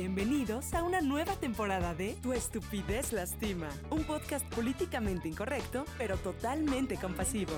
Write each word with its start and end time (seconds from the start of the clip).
Bienvenidos 0.00 0.72
a 0.72 0.82
una 0.82 1.02
nueva 1.02 1.36
temporada 1.36 1.94
de 1.94 2.14
Tu 2.22 2.32
estupidez 2.32 3.12
lastima, 3.12 3.68
un 3.90 4.02
podcast 4.04 4.46
políticamente 4.54 5.28
incorrecto, 5.28 5.84
pero 5.98 6.16
totalmente 6.16 6.96
compasivo. 6.96 7.52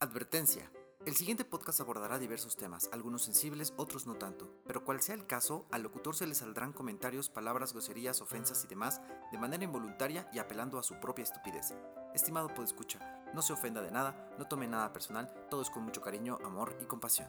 Advertencia. 0.00 0.68
El 1.06 1.14
siguiente 1.14 1.44
podcast 1.44 1.80
abordará 1.80 2.18
diversos 2.18 2.56
temas, 2.56 2.90
algunos 2.92 3.22
sensibles, 3.22 3.72
otros 3.76 4.08
no 4.08 4.16
tanto, 4.16 4.50
pero 4.66 4.84
cual 4.84 5.00
sea 5.00 5.14
el 5.14 5.28
caso, 5.28 5.66
al 5.70 5.84
locutor 5.84 6.16
se 6.16 6.26
le 6.26 6.34
saldrán 6.34 6.72
comentarios, 6.72 7.30
palabras, 7.30 7.74
groserías, 7.74 8.20
ofensas 8.20 8.64
y 8.64 8.66
demás 8.66 9.00
de 9.30 9.38
manera 9.38 9.62
involuntaria 9.62 10.28
y 10.32 10.40
apelando 10.40 10.76
a 10.76 10.82
su 10.82 10.98
propia 10.98 11.22
estupidez. 11.22 11.72
Estimado 12.16 12.50
escucha, 12.64 12.98
no 13.32 13.42
se 13.42 13.52
ofenda 13.52 13.80
de 13.80 13.92
nada, 13.92 14.34
no 14.40 14.48
tome 14.48 14.66
nada 14.66 14.92
personal, 14.92 15.32
todo 15.48 15.62
es 15.62 15.70
con 15.70 15.84
mucho 15.84 16.00
cariño, 16.00 16.40
amor 16.44 16.76
y 16.82 16.86
compasión. 16.86 17.28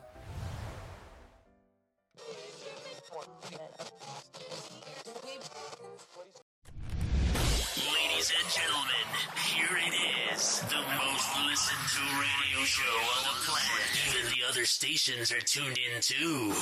Most 11.60 11.72
listened 11.72 11.90
to 11.90 12.20
radio 12.20 12.66
show 12.66 12.84
on 12.84 13.24
the 13.24 13.52
planet. 13.52 13.90
Even 14.08 14.32
the 14.32 14.48
other 14.48 14.66
stations 14.66 15.32
are 15.32 15.42
tuned 15.42 15.78
in 15.78 16.02
too. 16.02 16.54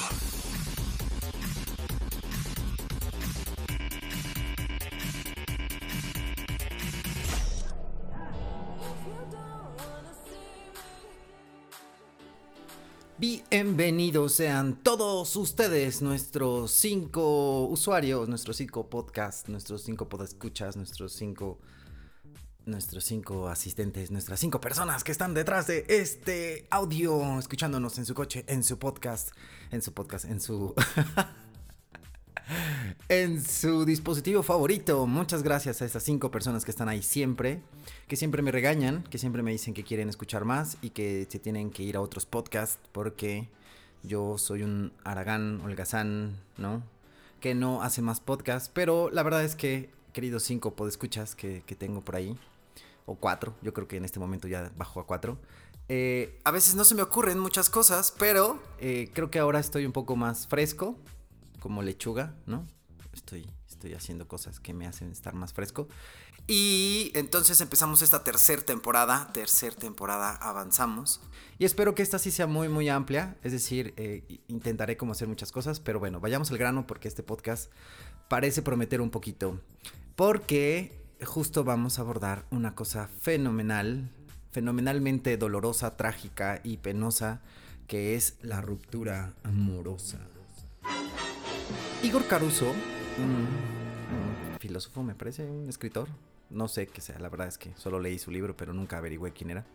Bienvenidos 13.20 14.35
sean 14.35 14.75
todos 14.84 15.35
ustedes, 15.35 16.01
nuestros 16.03 16.71
cinco 16.71 17.67
usuarios, 17.67 18.27
nuestros 18.27 18.57
cinco 18.57 18.89
podcasts, 18.89 19.49
nuestros 19.49 19.82
cinco 19.82 20.07
podescuchas, 20.07 20.76
nuestros 20.76 21.13
cinco, 21.13 21.57
nuestros 22.68 23.05
cinco 23.05 23.48
asistentes, 23.48 24.12
nuestras 24.12 24.40
cinco 24.40 24.60
personas 24.60 25.04
que 25.04 25.12
están 25.12 25.34
detrás 25.34 25.68
de 25.68 25.85
este 25.87 26.68
audio, 26.70 27.40
escuchándonos 27.40 27.98
en 27.98 28.05
su 28.05 28.13
coche, 28.13 28.43
en 28.48 28.63
su 28.63 28.77
podcast, 28.77 29.32
en 29.71 29.82
su 29.82 29.93
podcast, 29.93 30.26
en 30.26 30.41
su... 30.41 30.76
en 33.10 33.43
su 33.43 33.85
dispositivo 33.85 34.43
favorito. 34.43 35.05
Muchas 35.07 35.43
gracias 35.43 35.82
a 35.82 35.85
esas 35.85 36.04
cinco 36.04 36.32
personas 36.32 36.65
que 36.65 36.71
están 36.71 36.90
ahí 36.90 37.01
siempre, 37.01 37.62
que 38.07 38.15
siempre 38.15 38.41
me 38.41 38.51
regañan, 38.51 39.04
que 39.04 39.18
siempre 39.18 39.43
me 39.43 39.51
dicen 39.51 39.73
que 39.73 39.84
quieren 39.84 40.10
escuchar 40.10 40.45
más 40.45 40.77
y 40.82 40.91
que 40.91 41.27
se 41.29 41.40
tienen 41.40 41.71
que 41.71 41.84
ir 41.84 41.95
a 41.95 42.01
otros 42.01 42.26
podcasts 42.26 42.79
porque 42.91 43.49
yo 44.04 44.38
soy 44.38 44.63
un 44.63 44.93
aragán, 45.04 45.62
holgazán, 45.62 46.38
¿no? 46.57 46.84
Que 47.40 47.55
no 47.55 47.82
hace 47.82 48.01
más 48.01 48.20
podcasts, 48.20 48.70
pero 48.73 49.10
la 49.10 49.23
verdad 49.23 49.43
es 49.43 49.55
que, 49.55 49.90
queridos 50.13 50.43
cinco 50.43 50.76
podescuchas 50.76 51.35
que, 51.35 51.63
que 51.65 51.76
tengo 51.76 52.01
por 52.01 52.15
ahí, 52.15 52.38
o 53.08 53.16
cuatro, 53.16 53.55
yo 53.62 53.74
creo 53.74 53.88
que 53.88 53.98
en 53.98 54.05
este 54.05 54.20
momento 54.20 54.48
ya 54.48 54.72
bajo 54.77 55.00
a 55.00 55.08
cuatro. 55.08 55.40
Eh, 55.90 56.40
a 56.44 56.52
veces 56.52 56.76
no 56.76 56.84
se 56.84 56.94
me 56.94 57.02
ocurren 57.02 57.40
muchas 57.40 57.70
cosas, 57.70 58.13
pero 58.20 58.62
eh, 58.80 59.10
creo 59.13 59.32
que 59.32 59.40
ahora 59.40 59.60
estoy 59.60 59.86
un 59.86 59.94
poco 59.94 60.18
más 60.18 60.46
fresco, 60.48 61.00
como 61.62 61.82
lechuga, 61.82 62.35
¿no? 62.46 62.68
Estoy, 63.13 63.50
estoy 63.68 63.94
haciendo 63.94 64.28
cosas 64.28 64.59
que 64.59 64.74
me 64.74 64.85
hacen 64.85 65.09
estar 65.09 65.34
más 65.34 65.53
fresco. 65.53 65.88
Y 66.47 67.12
entonces 67.16 67.59
empezamos 67.62 68.02
esta 68.02 68.24
tercera 68.24 68.62
temporada, 68.62 69.30
tercera 69.34 69.75
temporada 69.75 70.31
avanzamos. 70.31 71.22
Y 71.58 71.66
espero 71.66 71.96
que 71.96 72.03
esta 72.03 72.19
sí 72.19 72.31
sea 72.31 72.47
muy, 72.47 72.68
muy 72.68 72.90
amplia. 72.90 73.38
Es 73.41 73.53
decir, 73.53 73.94
eh, 73.96 74.41
intentaré 74.47 74.97
como 74.97 75.13
hacer 75.13 75.30
muchas 75.30 75.53
cosas, 75.53 75.80
pero 75.80 76.00
bueno, 76.00 76.19
vayamos 76.19 76.52
al 76.52 76.58
grano 76.58 76.85
porque 76.85 77.08
este 77.08 77.24
podcast 77.24 77.72
parece 78.28 78.62
prometer 78.62 79.00
un 79.00 79.09
poquito. 79.09 79.62
Porque 80.16 81.06
justo 81.25 81.63
vamos 81.63 81.97
a 81.97 82.01
abordar 82.01 82.46
una 82.51 82.75
cosa 82.75 83.07
fenomenal, 83.07 84.09
fenomenalmente 84.51 85.38
dolorosa, 85.38 85.97
trágica 85.97 86.61
y 86.63 86.78
penosa, 86.78 87.41
que 87.88 88.16
es 88.16 88.38
la 88.41 88.61
ruptura 88.61 89.33
amorosa. 89.44 90.19
Igor 92.03 92.28
Caruso, 92.28 92.73
filósofo, 94.59 95.03
me 95.03 95.16
parece, 95.16 95.45
un 95.45 95.69
escritor, 95.69 96.07
no 96.50 96.67
sé 96.67 96.88
qué 96.88 97.01
sea, 97.01 97.19
la 97.19 97.29
verdad 97.29 97.47
es 97.47 97.57
que 97.57 97.73
solo 97.75 97.99
leí 97.99 98.19
su 98.19 98.31
libro, 98.31 98.55
pero 98.55 98.73
nunca 98.73 98.97
averigüé 98.97 99.34
quién 99.34 99.51
era. 99.51 99.66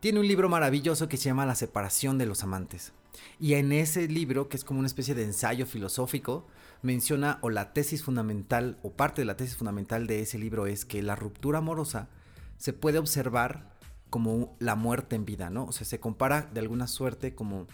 Tiene 0.00 0.18
un 0.18 0.26
libro 0.26 0.48
maravilloso 0.48 1.08
que 1.08 1.18
se 1.18 1.24
llama 1.24 1.44
La 1.44 1.54
separación 1.54 2.16
de 2.16 2.24
los 2.24 2.42
amantes. 2.42 2.92
Y 3.38 3.54
en 3.54 3.70
ese 3.70 4.08
libro, 4.08 4.48
que 4.48 4.56
es 4.56 4.64
como 4.64 4.80
una 4.80 4.86
especie 4.86 5.14
de 5.14 5.24
ensayo 5.24 5.66
filosófico, 5.66 6.46
menciona 6.80 7.38
o 7.42 7.50
la 7.50 7.74
tesis 7.74 8.02
fundamental 8.02 8.78
o 8.82 8.92
parte 8.92 9.20
de 9.20 9.26
la 9.26 9.36
tesis 9.36 9.56
fundamental 9.56 10.06
de 10.06 10.22
ese 10.22 10.38
libro 10.38 10.66
es 10.66 10.86
que 10.86 11.02
la 11.02 11.16
ruptura 11.16 11.58
amorosa 11.58 12.08
se 12.56 12.72
puede 12.72 12.98
observar 12.98 13.74
como 14.08 14.56
la 14.58 14.74
muerte 14.74 15.16
en 15.16 15.26
vida, 15.26 15.50
¿no? 15.50 15.66
O 15.66 15.72
sea, 15.72 15.86
se 15.86 16.00
compara 16.00 16.48
de 16.52 16.60
alguna 16.60 16.86
suerte 16.86 17.34
como 17.34 17.66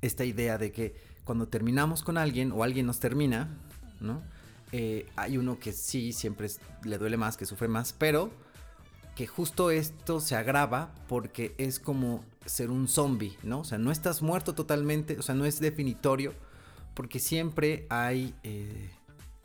esta 0.00 0.24
idea 0.24 0.56
de 0.56 0.70
que 0.70 0.94
cuando 1.24 1.48
terminamos 1.48 2.02
con 2.04 2.16
alguien 2.16 2.52
o 2.52 2.62
alguien 2.62 2.86
nos 2.86 3.00
termina, 3.00 3.58
¿no? 4.00 4.22
Eh, 4.70 5.06
hay 5.16 5.36
uno 5.36 5.58
que 5.58 5.72
sí, 5.72 6.12
siempre 6.12 6.48
le 6.84 6.96
duele 6.96 7.16
más, 7.16 7.36
que 7.36 7.44
sufre 7.44 7.66
más, 7.66 7.92
pero 7.92 8.30
que 9.18 9.26
justo 9.26 9.72
esto 9.72 10.20
se 10.20 10.36
agrava 10.36 10.94
porque 11.08 11.52
es 11.58 11.80
como 11.80 12.24
ser 12.46 12.70
un 12.70 12.86
zombie, 12.86 13.36
¿no? 13.42 13.62
O 13.62 13.64
sea, 13.64 13.76
no 13.76 13.90
estás 13.90 14.22
muerto 14.22 14.54
totalmente, 14.54 15.18
o 15.18 15.22
sea, 15.22 15.34
no 15.34 15.44
es 15.44 15.58
definitorio, 15.58 16.34
porque 16.94 17.18
siempre 17.18 17.84
hay 17.90 18.32
eh, 18.44 18.92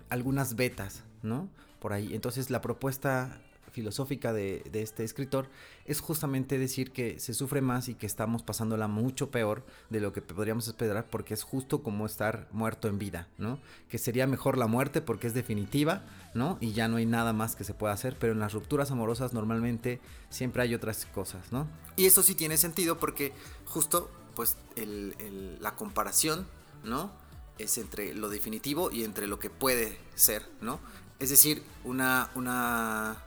algunas 0.10 0.56
betas, 0.56 1.04
¿no? 1.24 1.50
Por 1.80 1.92
ahí. 1.92 2.14
Entonces 2.14 2.52
la 2.52 2.62
propuesta 2.62 3.42
filosófica 3.74 4.32
de, 4.32 4.64
este 4.74 5.04
escritor 5.04 5.50
es 5.86 6.00
justamente 6.00 6.58
decir 6.58 6.92
que 6.92 7.20
se 7.20 7.34
sufre 7.34 7.60
más 7.60 7.90
y 7.90 7.96
que 7.96 8.06
estamos 8.06 8.44
pasándola 8.44 8.88
mucho 8.88 9.32
peor 9.32 9.66
de 9.90 10.00
lo 10.00 10.14
que 10.14 10.22
podríamos 10.22 10.68
esperar 10.68 11.08
porque 11.10 11.34
es 11.34 11.44
justo 11.44 11.84
como 11.84 12.06
estar 12.06 12.48
muerto 12.52 12.88
en 12.88 13.00
vida, 13.00 13.28
¿no? 13.38 13.60
Que 13.90 13.98
sería 13.98 14.28
mejor 14.28 14.58
la 14.58 14.68
muerte 14.68 15.02
porque 15.02 15.28
es 15.28 15.34
definitiva, 15.34 16.04
¿no? 16.34 16.58
Y 16.62 16.74
ya 16.74 16.88
no 16.88 16.98
hay 16.98 17.06
nada 17.06 17.34
más 17.34 17.56
que 17.56 17.64
se 17.64 17.74
pueda 17.74 17.94
hacer, 17.94 18.16
pero 18.18 18.34
en 18.34 18.40
las 18.40 18.54
rupturas 18.54 18.92
amorosas 18.92 19.34
normalmente 19.34 20.00
siempre 20.30 20.62
hay 20.62 20.76
otras 20.76 21.06
cosas, 21.08 21.52
¿no? 21.52 21.68
Y 21.96 22.06
eso 22.06 22.22
sí 22.24 22.36
tiene 22.36 22.58
sentido 22.58 23.00
porque 23.00 23.34
justo 23.66 24.10
pues 24.36 24.58
la 24.76 25.76
comparación, 25.76 26.48
¿no? 26.84 27.12
Es 27.58 27.78
entre 27.78 28.14
lo 28.14 28.30
definitivo 28.30 28.92
y 28.92 29.04
entre 29.04 29.28
lo 29.28 29.40
que 29.40 29.50
puede 29.50 29.98
ser, 30.16 30.48
¿no? 30.62 30.80
Es 31.20 31.30
decir, 31.30 31.64
una, 31.84 32.32
una 32.36 33.18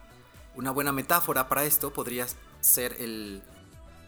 una 0.57 0.71
buena 0.71 0.93
metáfora 0.93 1.49
para 1.49 1.65
esto 1.65 1.93
podría 1.93 2.27
ser 2.61 2.97
el 2.99 3.43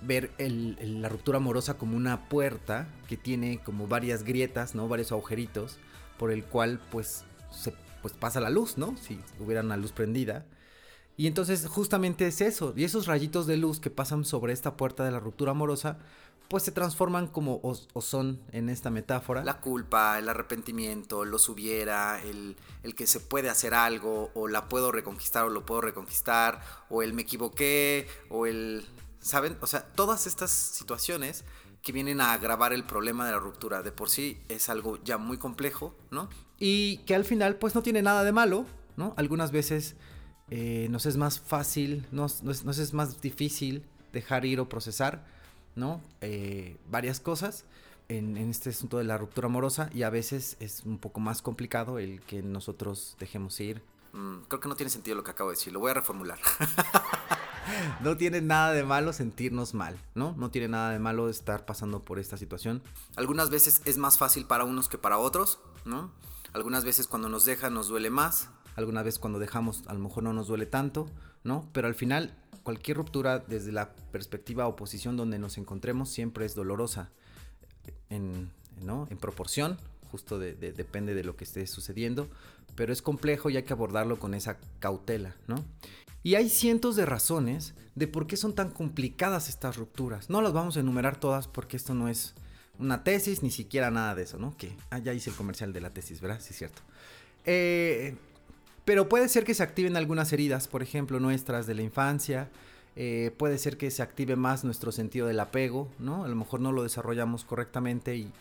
ver 0.00 0.32
la 0.38 1.08
ruptura 1.08 1.38
amorosa 1.38 1.76
como 1.76 1.96
una 1.96 2.28
puerta 2.28 2.86
que 3.08 3.16
tiene 3.16 3.60
como 3.64 3.88
varias 3.88 4.22
grietas, 4.22 4.74
¿no? 4.74 4.88
Varios 4.88 5.12
agujeritos 5.12 5.78
por 6.18 6.30
el 6.30 6.44
cual 6.44 6.80
pues 6.90 7.24
se 7.50 7.74
pues 8.02 8.14
pasa 8.14 8.40
la 8.40 8.50
luz, 8.50 8.78
¿no? 8.78 8.96
Si 8.96 9.20
hubiera 9.40 9.62
una 9.62 9.76
luz 9.76 9.92
prendida. 9.92 10.46
Y 11.16 11.26
entonces 11.26 11.66
justamente 11.66 12.28
es 12.28 12.40
eso, 12.40 12.72
y 12.76 12.84
esos 12.84 13.06
rayitos 13.06 13.48
de 13.48 13.56
luz 13.56 13.80
que 13.80 13.90
pasan 13.90 14.24
sobre 14.24 14.52
esta 14.52 14.76
puerta 14.76 15.04
de 15.04 15.10
la 15.10 15.18
ruptura 15.18 15.50
amorosa, 15.50 15.98
pues 16.48 16.62
se 16.62 16.72
transforman 16.72 17.26
como 17.26 17.60
o, 17.62 18.00
son 18.00 18.40
en 18.52 18.68
esta 18.68 18.90
metáfora. 18.90 19.44
La 19.44 19.60
culpa, 19.60 20.18
el 20.18 20.28
arrepentimiento, 20.28 21.24
lo 21.24 21.38
hubiera, 21.48 22.22
el, 22.22 22.56
el, 22.82 22.94
que 22.94 23.06
se 23.06 23.20
puede 23.20 23.50
hacer 23.50 23.74
algo, 23.74 24.30
o 24.34 24.48
la 24.48 24.68
puedo 24.68 24.90
reconquistar 24.92 25.44
o 25.44 25.50
lo 25.50 25.66
puedo 25.66 25.82
reconquistar, 25.82 26.60
o 26.88 27.02
el 27.02 27.12
me 27.12 27.22
equivoqué, 27.22 28.06
o 28.28 28.46
el... 28.46 28.86
¿Saben? 29.20 29.58
O 29.60 29.66
sea, 29.66 29.84
todas 29.92 30.26
estas 30.26 30.50
situaciones 30.50 31.44
que 31.82 31.92
vienen 31.92 32.20
a 32.20 32.32
agravar 32.32 32.72
el 32.72 32.84
problema 32.84 33.26
de 33.26 33.32
la 33.32 33.38
ruptura. 33.38 33.82
De 33.82 33.92
por 33.92 34.10
sí 34.10 34.40
es 34.48 34.68
algo 34.68 35.02
ya 35.04 35.18
muy 35.18 35.38
complejo, 35.38 35.94
¿no? 36.10 36.28
Y 36.58 36.98
que 36.98 37.14
al 37.14 37.24
final 37.24 37.56
pues 37.56 37.74
no 37.74 37.82
tiene 37.82 38.02
nada 38.02 38.24
de 38.24 38.32
malo, 38.32 38.66
¿no? 38.96 39.14
Algunas 39.16 39.52
veces 39.52 39.96
eh, 40.50 40.88
nos 40.90 41.06
es 41.06 41.16
más 41.16 41.40
fácil, 41.40 42.06
nos, 42.10 42.42
es 42.42 42.94
más 42.94 43.20
difícil 43.20 43.84
dejar 44.12 44.44
ir 44.44 44.60
o 44.60 44.68
procesar, 44.68 45.26
¿no? 45.78 46.02
Eh, 46.20 46.76
varias 46.90 47.20
cosas 47.20 47.64
en, 48.08 48.36
este 48.36 48.70
asunto 48.70 48.98
de 48.98 49.04
la 49.04 49.16
ruptura 49.16 49.46
amorosa 49.46 49.90
y 49.94 50.02
a 50.02 50.10
veces 50.10 50.56
es 50.60 50.82
un 50.84 50.98
poco 50.98 51.20
más 51.20 51.40
complicado 51.40 51.98
el 51.98 52.20
que 52.22 52.42
nosotros 52.42 53.16
dejemos 53.18 53.58
ir. 53.60 53.82
Mm, 54.12 54.40
creo 54.48 54.60
que 54.60 54.68
no 54.68 54.76
tiene 54.76 54.90
sentido 54.90 55.16
lo 55.16 55.24
que 55.24 55.30
acabo 55.30 55.50
de 55.50 55.56
decir, 55.56 55.72
lo 55.72 55.80
voy 55.80 55.90
a 55.90 55.94
reformular. 55.94 56.38
no 58.00 58.16
tiene 58.16 58.40
nada 58.40 58.72
de 58.72 58.82
malo 58.82 59.12
sentirnos 59.12 59.74
mal, 59.74 59.98
¿no? 60.14 60.34
No 60.36 60.50
tiene 60.50 60.68
nada 60.68 60.90
de 60.90 60.98
malo 60.98 61.28
estar 61.28 61.64
pasando 61.64 62.04
por 62.04 62.18
esta 62.18 62.36
situación. 62.36 62.82
Algunas 63.16 63.50
veces 63.50 63.82
es 63.84 63.98
más 63.98 64.18
fácil 64.18 64.46
para 64.46 64.64
unos 64.64 64.88
que 64.88 64.98
para 64.98 65.18
otros, 65.18 65.60
¿no? 65.84 66.10
Algunas 66.54 66.84
veces 66.84 67.06
cuando 67.06 67.28
nos 67.28 67.44
deja 67.44 67.70
nos 67.70 67.88
duele 67.88 68.10
más, 68.10 68.48
alguna 68.74 69.02
vez 69.02 69.18
cuando 69.18 69.38
dejamos 69.38 69.84
a 69.86 69.92
lo 69.92 70.00
mejor 70.00 70.24
no 70.24 70.32
nos 70.32 70.48
duele 70.48 70.66
tanto, 70.66 71.10
¿no? 71.44 71.68
Pero 71.72 71.86
al 71.86 71.94
final 71.94 72.36
cualquier 72.68 72.98
ruptura 72.98 73.38
desde 73.38 73.72
la 73.72 73.94
perspectiva 74.12 74.66
o 74.68 74.76
posición 74.76 75.16
donde 75.16 75.38
nos 75.38 75.56
encontremos 75.56 76.10
siempre 76.10 76.44
es 76.44 76.54
dolorosa 76.54 77.08
en, 78.10 78.50
¿no? 78.82 79.06
En 79.10 79.16
proporción, 79.16 79.78
justo 80.10 80.38
de- 80.38 80.52
de- 80.52 80.72
depende 80.74 81.14
de 81.14 81.24
lo 81.24 81.34
que 81.34 81.44
esté 81.44 81.66
sucediendo, 81.66 82.28
pero 82.74 82.92
es 82.92 83.00
complejo 83.00 83.48
y 83.48 83.56
hay 83.56 83.62
que 83.62 83.72
abordarlo 83.72 84.18
con 84.18 84.34
esa 84.34 84.58
cautela, 84.80 85.34
¿no? 85.46 85.64
Y 86.22 86.34
hay 86.34 86.50
cientos 86.50 86.94
de 86.94 87.06
razones 87.06 87.72
de 87.94 88.06
por 88.06 88.26
qué 88.26 88.36
son 88.36 88.54
tan 88.54 88.68
complicadas 88.70 89.48
estas 89.48 89.78
rupturas. 89.78 90.28
No 90.28 90.42
las 90.42 90.52
vamos 90.52 90.76
a 90.76 90.80
enumerar 90.80 91.18
todas 91.18 91.48
porque 91.48 91.78
esto 91.78 91.94
no 91.94 92.10
es 92.10 92.34
una 92.78 93.02
tesis, 93.02 93.42
ni 93.42 93.50
siquiera 93.50 93.90
nada 93.90 94.14
de 94.14 94.24
eso, 94.24 94.36
¿no? 94.38 94.54
Que, 94.58 94.76
ah, 94.90 94.98
ya 94.98 95.14
hice 95.14 95.30
el 95.30 95.36
comercial 95.36 95.72
de 95.72 95.80
la 95.80 95.94
tesis, 95.94 96.20
¿verdad? 96.20 96.38
Sí, 96.42 96.48
es 96.50 96.58
cierto. 96.58 96.82
Eh, 97.46 98.14
pero 98.88 99.06
puede 99.06 99.28
ser 99.28 99.44
que 99.44 99.52
se 99.52 99.62
activen 99.62 99.98
algunas 99.98 100.32
heridas, 100.32 100.66
por 100.66 100.82
ejemplo, 100.82 101.20
nuestras 101.20 101.66
de 101.66 101.74
la 101.74 101.82
infancia. 101.82 102.48
eh, 102.96 103.34
puede 103.36 103.58
ser 103.58 103.76
que 103.76 103.90
se 103.90 104.02
active 104.02 104.34
más 104.34 104.64
nuestro 104.64 104.92
sentido 104.92 105.26
del 105.26 105.40
apego, 105.40 105.90
¿no? 105.98 106.24
A 106.24 106.28
lo 106.28 106.34
mejor 106.34 106.60
no 106.60 106.72
lo 106.72 106.84
desarrollamos 106.84 107.44
correctamente 107.44 108.16
y 108.16 108.32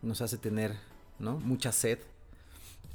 nos 0.00 0.22
hace 0.22 0.38
tener, 0.38 0.74
¿no? 1.18 1.38
Mucha 1.38 1.70
sed 1.70 1.98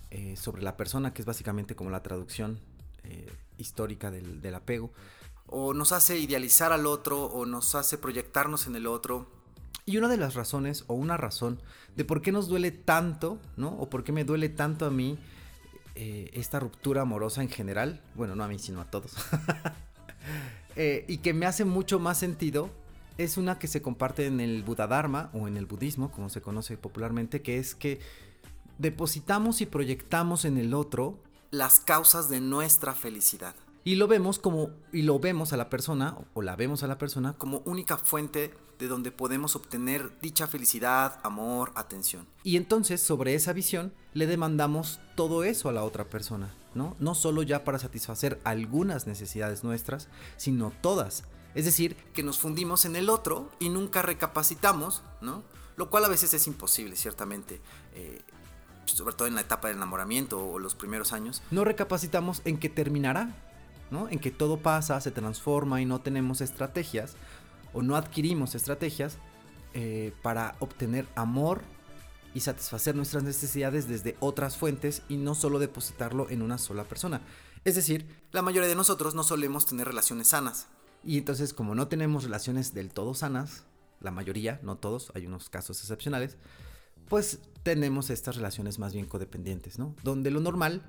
eh, 0.10 0.36
sobre 0.36 0.64
la 0.64 0.78
persona, 0.78 1.14
que 1.14 1.22
es 1.22 1.28
básicamente 1.28 1.76
como 1.76 1.92
la 1.92 2.02
traducción 2.02 2.60
eh, 3.04 3.32
histórica 3.60 4.10
del, 4.10 4.42
del 4.42 4.56
apego. 4.56 4.90
O 5.46 5.76
nos 5.76 5.92
hace 5.92 6.18
idealizar 6.18 6.74
al 6.74 6.88
otro, 6.88 7.26
o 7.26 7.46
nos 7.46 7.76
hace 7.76 8.00
proyectarnos 8.00 8.66
en 8.66 8.78
el 8.78 8.88
otro. 8.88 9.28
Y 9.86 9.98
una 9.98 10.08
de 10.08 10.18
las 10.18 10.34
razones, 10.34 10.86
o 10.88 10.96
una 10.96 11.18
razón, 11.18 11.62
de 11.96 12.04
por 12.04 12.24
qué 12.24 12.32
nos 12.32 12.48
duele 12.48 12.72
tanto, 12.72 13.38
¿no? 13.58 13.78
O 13.78 13.92
por 13.92 14.04
qué 14.04 14.12
me 14.12 14.24
duele 14.24 14.50
tanto 14.50 14.88
a 14.88 14.90
mí 14.90 15.20
eh, 15.96 16.30
esta 16.34 16.60
ruptura 16.60 17.02
amorosa 17.02 17.42
en 17.42 17.50
general, 17.50 18.02
bueno, 18.16 18.36
no 18.36 18.44
a 18.44 18.48
mí, 18.48 18.60
sino 18.60 18.82
a 18.82 18.86
todos, 18.86 19.16
Eh, 20.78 21.06
y 21.08 21.20
que 21.20 21.34
me 21.34 21.46
hace 21.46 21.64
mucho 21.64 22.00
más 22.00 22.18
sentido, 22.18 22.70
es 23.18 23.38
una 23.38 23.60
que 23.60 23.68
se 23.68 23.82
comparte 23.82 24.26
en 24.26 24.42
el 24.42 24.62
Buda 24.64 24.88
Dharma, 24.88 25.30
o 25.34 25.48
en 25.48 25.56
el 25.56 25.66
budismo, 25.66 26.12
como 26.12 26.30
se 26.30 26.42
conoce 26.42 26.76
popularmente, 26.76 27.42
que 27.42 27.60
es 27.60 27.76
que 27.76 28.02
depositamos 28.78 29.62
y 29.62 29.66
proyectamos 29.66 30.44
en 30.44 30.58
el 30.58 30.74
otro 30.74 31.18
las 31.52 31.80
causas 31.80 32.30
de 32.30 32.42
nuestra 32.42 32.94
felicidad. 32.94 33.56
Y 33.86 33.96
lo 33.96 34.08
vemos 34.08 34.40
como 34.40 34.72
y 34.92 35.04
lo 35.04 35.20
vemos 35.20 35.54
a 35.54 35.58
la 35.58 35.70
persona 35.70 36.18
o 36.34 36.42
la 36.42 36.56
vemos 36.56 36.84
a 36.84 36.88
la 36.88 36.98
persona 36.98 37.34
como 37.34 37.60
única 37.66 37.98
fuente 37.98 38.52
de 38.80 38.88
donde 38.88 39.12
podemos 39.12 39.56
obtener 39.56 40.20
dicha 40.20 40.48
felicidad, 40.48 41.20
amor, 41.24 41.72
atención. 41.76 42.28
Y 42.44 42.58
entonces 42.58 43.02
sobre 43.02 43.36
esa 43.36 43.54
visión 43.54 43.94
le 44.14 44.28
demandamos 44.28 45.00
todo 45.16 45.44
eso 45.44 45.70
a 45.70 45.74
la 45.74 45.84
otra 45.84 46.10
persona, 46.10 46.54
¿no? 46.74 46.96
No 47.00 47.16
solo 47.16 47.44
ya 47.44 47.64
para 47.64 47.80
satisfacer 47.80 48.40
algunas 48.44 49.08
necesidades 49.08 49.64
nuestras, 49.64 50.08
sino 50.38 50.72
todas. 50.82 51.24
Es 51.54 51.66
decir, 51.66 51.96
que 52.14 52.24
nos 52.24 52.40
fundimos 52.40 52.86
en 52.86 52.96
el 52.96 53.10
otro 53.10 53.50
y 53.60 53.70
nunca 53.70 54.02
recapacitamos, 54.02 55.04
¿no? 55.22 55.44
Lo 55.78 55.90
cual 55.90 56.06
a 56.06 56.10
veces 56.10 56.34
es 56.34 56.48
imposible, 56.48 56.96
ciertamente. 56.96 57.62
Eh, 57.94 58.22
sobre 58.86 59.16
todo 59.16 59.28
en 59.28 59.36
la 59.36 59.42
etapa 59.42 59.68
del 59.68 59.78
enamoramiento 59.78 60.46
o 60.46 60.60
los 60.60 60.76
primeros 60.76 61.12
años, 61.14 61.42
no 61.52 61.64
recapacitamos 61.64 62.42
en 62.46 62.58
que 62.58 62.70
terminará, 62.70 63.36
¿no? 63.92 64.10
En 64.10 64.20
que 64.20 64.32
todo 64.32 64.58
pasa, 64.58 65.00
se 65.02 65.12
transforma 65.12 65.82
y 65.82 65.86
no 65.86 66.02
tenemos 66.02 66.42
estrategias 66.42 67.16
o 67.76 67.84
no 67.84 67.96
adquirimos 67.96 68.56
estrategias 68.56 69.18
eh, 69.74 70.14
para 70.24 70.56
obtener 70.60 71.06
amor 71.16 71.62
y 72.34 72.40
satisfacer 72.40 72.96
nuestras 72.96 73.24
necesidades 73.24 73.88
desde 73.88 74.16
otras 74.20 74.58
fuentes 74.58 75.04
y 75.10 75.18
no 75.18 75.36
solo 75.36 75.60
depositarlo 75.60 76.30
en 76.30 76.42
una 76.42 76.58
sola 76.58 76.86
persona. 76.86 77.22
Es 77.66 77.76
decir, 77.76 78.08
la 78.32 78.42
mayoría 78.42 78.70
de 78.70 78.76
nosotros 78.76 79.16
no 79.16 79.24
solemos 79.24 79.66
tener 79.66 79.88
relaciones 79.88 80.30
sanas. 80.30 80.68
Y 81.04 81.18
entonces 81.18 81.54
como 81.54 81.76
no 81.76 81.88
tenemos 81.88 82.24
relaciones 82.24 82.74
del 82.74 82.92
todo 82.92 83.14
sanas, 83.14 83.66
la 84.00 84.12
mayoría, 84.12 84.60
no 84.64 84.78
todos, 84.78 85.12
hay 85.14 85.26
unos 85.26 85.50
casos 85.50 85.80
excepcionales, 85.82 86.38
pues 87.10 87.40
tenemos 87.64 88.10
estas 88.10 88.36
relaciones 88.36 88.80
más 88.80 88.94
bien 88.94 89.06
codependientes, 89.06 89.78
¿no? 89.80 89.96
Donde 90.04 90.32
lo 90.32 90.40
normal 90.40 90.82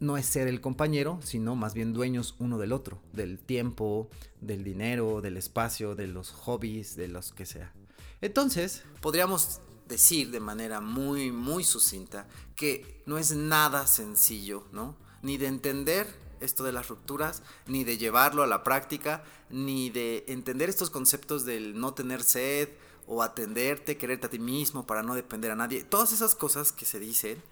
no 0.00 0.16
es 0.16 0.26
ser 0.26 0.48
el 0.48 0.60
compañero, 0.60 1.18
sino 1.22 1.56
más 1.56 1.74
bien 1.74 1.92
dueños 1.92 2.36
uno 2.38 2.58
del 2.58 2.72
otro, 2.72 3.00
del 3.12 3.38
tiempo, 3.38 4.08
del 4.40 4.62
dinero, 4.62 5.20
del 5.20 5.36
espacio, 5.36 5.94
de 5.94 6.06
los 6.06 6.30
hobbies, 6.30 6.96
de 6.96 7.08
los 7.08 7.32
que 7.32 7.46
sea. 7.46 7.72
Entonces, 8.20 8.84
podríamos 9.00 9.60
decir 9.88 10.30
de 10.30 10.40
manera 10.40 10.80
muy, 10.80 11.32
muy 11.32 11.64
sucinta 11.64 12.28
que 12.54 13.02
no 13.06 13.18
es 13.18 13.34
nada 13.34 13.86
sencillo, 13.86 14.66
¿no? 14.72 14.96
Ni 15.22 15.36
de 15.36 15.46
entender 15.46 16.06
esto 16.40 16.62
de 16.62 16.72
las 16.72 16.88
rupturas, 16.88 17.42
ni 17.66 17.82
de 17.82 17.98
llevarlo 17.98 18.42
a 18.42 18.46
la 18.46 18.62
práctica, 18.62 19.24
ni 19.50 19.90
de 19.90 20.24
entender 20.28 20.68
estos 20.68 20.90
conceptos 20.90 21.44
del 21.44 21.78
no 21.80 21.94
tener 21.94 22.22
sed 22.22 22.68
o 23.06 23.22
atenderte, 23.22 23.96
quererte 23.96 24.26
a 24.26 24.30
ti 24.30 24.38
mismo 24.38 24.86
para 24.86 25.02
no 25.02 25.14
depender 25.14 25.50
a 25.50 25.56
nadie. 25.56 25.82
Todas 25.82 26.12
esas 26.12 26.34
cosas 26.34 26.70
que 26.70 26.84
se 26.84 27.00
dicen 27.00 27.42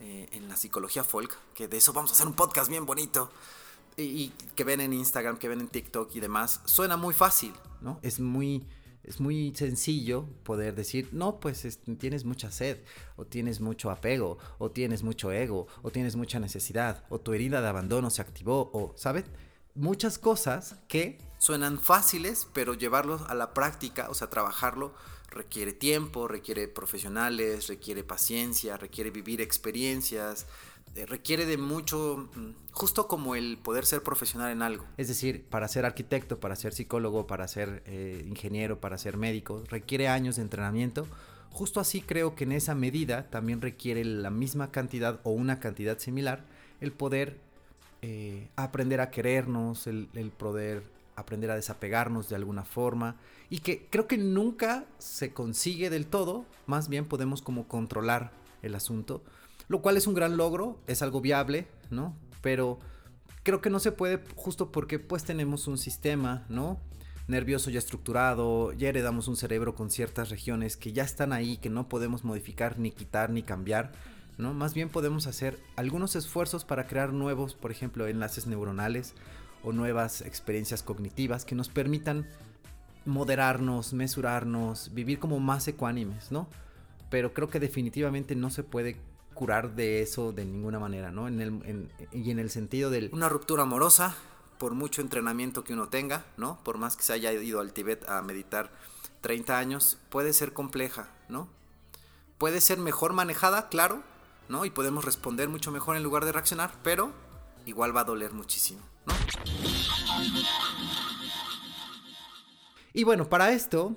eh, 0.00 0.28
en 0.32 0.48
la 0.48 0.56
psicología 0.56 1.04
folk, 1.04 1.36
que 1.54 1.68
de 1.68 1.76
eso 1.76 1.92
vamos 1.92 2.10
a 2.10 2.14
hacer 2.14 2.26
un 2.26 2.34
podcast 2.34 2.68
bien 2.70 2.86
bonito, 2.86 3.30
y, 3.96 4.28
que 4.54 4.64
ven 4.64 4.80
en 4.80 4.92
Instagram, 4.92 5.38
que 5.38 5.48
ven 5.48 5.60
en 5.60 5.68
TikTok 5.68 6.14
y 6.14 6.20
demás, 6.20 6.60
suena 6.66 6.96
muy 6.96 7.14
fácil, 7.14 7.54
¿no? 7.80 7.98
Es 8.02 8.20
muy, 8.20 8.66
es 9.02 9.20
muy 9.20 9.54
sencillo 9.54 10.26
poder 10.42 10.74
decir, 10.74 11.08
no, 11.12 11.40
pues 11.40 11.64
es- 11.64 11.78
tienes 11.98 12.24
mucha 12.26 12.50
sed, 12.50 12.78
o 13.16 13.24
tienes 13.24 13.60
mucho 13.60 13.90
apego, 13.90 14.36
o 14.58 14.70
tienes 14.70 15.02
mucho 15.02 15.32
ego, 15.32 15.66
o 15.82 15.90
tienes 15.90 16.14
mucha 16.14 16.38
necesidad, 16.40 17.04
o 17.08 17.20
tu 17.20 17.32
herida 17.32 17.62
de 17.62 17.68
abandono 17.68 18.10
se 18.10 18.20
activó, 18.20 18.70
o, 18.74 18.92
¿sabes? 18.96 19.24
Muchas 19.74 20.18
cosas 20.18 20.76
que 20.88 21.18
suenan 21.38 21.78
fáciles, 21.78 22.48
pero 22.52 22.74
llevarlos 22.74 23.22
a 23.28 23.34
la 23.34 23.54
práctica, 23.54 24.08
o 24.10 24.14
sea, 24.14 24.28
trabajarlo, 24.28 24.94
requiere 25.30 25.72
tiempo, 25.72 26.28
requiere 26.28 26.68
profesionales, 26.68 27.68
requiere 27.68 28.04
paciencia, 28.04 28.76
requiere 28.76 29.10
vivir 29.10 29.40
experiencias, 29.40 30.46
eh, 30.94 31.04
requiere 31.06 31.44
de 31.44 31.58
mucho, 31.58 32.28
mm, 32.34 32.72
justo 32.72 33.06
como 33.06 33.34
el 33.34 33.58
poder 33.58 33.84
ser 33.84 34.02
profesional 34.02 34.50
en 34.50 34.62
algo. 34.62 34.84
Es 34.96 35.08
decir, 35.08 35.44
para 35.44 35.68
ser 35.68 35.84
arquitecto, 35.84 36.40
para 36.40 36.56
ser 36.56 36.72
psicólogo, 36.72 37.26
para 37.26 37.46
ser 37.48 37.82
eh, 37.86 38.24
ingeniero, 38.26 38.80
para 38.80 38.96
ser 38.96 39.16
médico, 39.16 39.62
requiere 39.68 40.08
años 40.08 40.36
de 40.36 40.42
entrenamiento. 40.42 41.06
Justo 41.50 41.80
así 41.80 42.00
creo 42.00 42.34
que 42.34 42.44
en 42.44 42.52
esa 42.52 42.74
medida 42.74 43.28
también 43.30 43.60
requiere 43.60 44.04
la 44.04 44.30
misma 44.30 44.70
cantidad 44.70 45.20
o 45.22 45.30
una 45.30 45.60
cantidad 45.60 45.98
similar 45.98 46.44
el 46.80 46.92
poder 46.92 47.38
eh, 48.02 48.48
aprender 48.56 49.00
a 49.00 49.10
querernos, 49.10 49.86
el, 49.86 50.08
el 50.14 50.30
poder 50.30 50.82
aprender 51.16 51.50
a 51.50 51.56
desapegarnos 51.56 52.28
de 52.28 52.36
alguna 52.36 52.64
forma 52.64 53.16
y 53.50 53.58
que 53.58 53.86
creo 53.90 54.06
que 54.06 54.18
nunca 54.18 54.84
se 54.98 55.32
consigue 55.32 55.90
del 55.90 56.06
todo, 56.06 56.44
más 56.66 56.88
bien 56.88 57.06
podemos 57.06 57.42
como 57.42 57.66
controlar 57.66 58.32
el 58.62 58.74
asunto, 58.74 59.22
lo 59.68 59.82
cual 59.82 59.96
es 59.96 60.06
un 60.06 60.14
gran 60.14 60.36
logro, 60.36 60.78
es 60.86 61.02
algo 61.02 61.20
viable, 61.20 61.66
¿no? 61.90 62.14
Pero 62.42 62.78
creo 63.42 63.60
que 63.60 63.70
no 63.70 63.80
se 63.80 63.92
puede 63.92 64.22
justo 64.34 64.70
porque 64.70 64.98
pues 64.98 65.24
tenemos 65.24 65.66
un 65.66 65.78
sistema, 65.78 66.44
¿no? 66.48 66.78
nervioso 67.28 67.70
ya 67.70 67.78
estructurado, 67.78 68.72
ya 68.72 68.88
heredamos 68.88 69.28
un 69.28 69.36
cerebro 69.36 69.74
con 69.74 69.90
ciertas 69.90 70.30
regiones 70.30 70.76
que 70.76 70.92
ya 70.92 71.02
están 71.02 71.32
ahí, 71.32 71.56
que 71.56 71.70
no 71.70 71.88
podemos 71.88 72.24
modificar, 72.24 72.78
ni 72.78 72.92
quitar, 72.92 73.30
ni 73.30 73.42
cambiar, 73.42 73.92
¿no? 74.38 74.54
Más 74.54 74.74
bien 74.74 74.88
podemos 74.88 75.26
hacer 75.26 75.58
algunos 75.76 76.14
esfuerzos 76.14 76.64
para 76.64 76.86
crear 76.86 77.12
nuevos, 77.12 77.54
por 77.54 77.70
ejemplo, 77.70 78.06
enlaces 78.06 78.46
neuronales 78.46 79.14
o 79.66 79.72
nuevas 79.72 80.22
experiencias 80.22 80.82
cognitivas 80.82 81.44
que 81.44 81.56
nos 81.56 81.68
permitan 81.68 82.26
moderarnos, 83.04 83.92
mesurarnos, 83.92 84.94
vivir 84.94 85.18
como 85.18 85.40
más 85.40 85.66
ecuánimes, 85.68 86.30
¿no? 86.30 86.48
Pero 87.10 87.34
creo 87.34 87.50
que 87.50 87.60
definitivamente 87.60 88.36
no 88.36 88.48
se 88.50 88.62
puede 88.62 88.96
curar 89.34 89.74
de 89.74 90.02
eso 90.02 90.32
de 90.32 90.44
ninguna 90.44 90.78
manera, 90.78 91.10
¿no? 91.10 91.28
Y 91.28 92.30
en 92.30 92.38
el 92.38 92.50
sentido 92.50 92.90
de 92.90 93.10
una 93.12 93.28
ruptura 93.28 93.64
amorosa, 93.64 94.14
por 94.58 94.74
mucho 94.74 95.02
entrenamiento 95.02 95.64
que 95.64 95.74
uno 95.74 95.88
tenga, 95.88 96.24
¿no? 96.36 96.58
Por 96.64 96.78
más 96.78 96.96
que 96.96 97.02
se 97.02 97.12
haya 97.12 97.32
ido 97.32 97.60
al 97.60 97.72
Tíbet 97.72 98.08
a 98.08 98.22
meditar 98.22 98.70
30 99.20 99.58
años, 99.58 99.98
puede 100.08 100.32
ser 100.32 100.52
compleja, 100.52 101.08
¿no? 101.28 101.48
Puede 102.38 102.60
ser 102.60 102.78
mejor 102.78 103.12
manejada, 103.12 103.68
claro, 103.68 104.02
¿no? 104.48 104.64
Y 104.64 104.70
podemos 104.70 105.04
responder 105.04 105.48
mucho 105.48 105.72
mejor 105.72 105.96
en 105.96 106.02
lugar 106.02 106.24
de 106.24 106.32
reaccionar, 106.32 106.72
pero 106.82 107.12
igual 107.66 107.94
va 107.94 108.02
a 108.02 108.04
doler 108.04 108.32
muchísimo, 108.32 108.80
Y 112.92 113.04
bueno, 113.04 113.28
para 113.28 113.52
esto, 113.52 113.94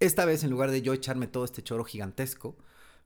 esta 0.00 0.24
vez 0.24 0.42
en 0.42 0.50
lugar 0.50 0.70
de 0.70 0.80
yo 0.82 0.94
echarme 0.94 1.26
todo 1.26 1.44
este 1.44 1.62
choro 1.62 1.84
gigantesco, 1.84 2.56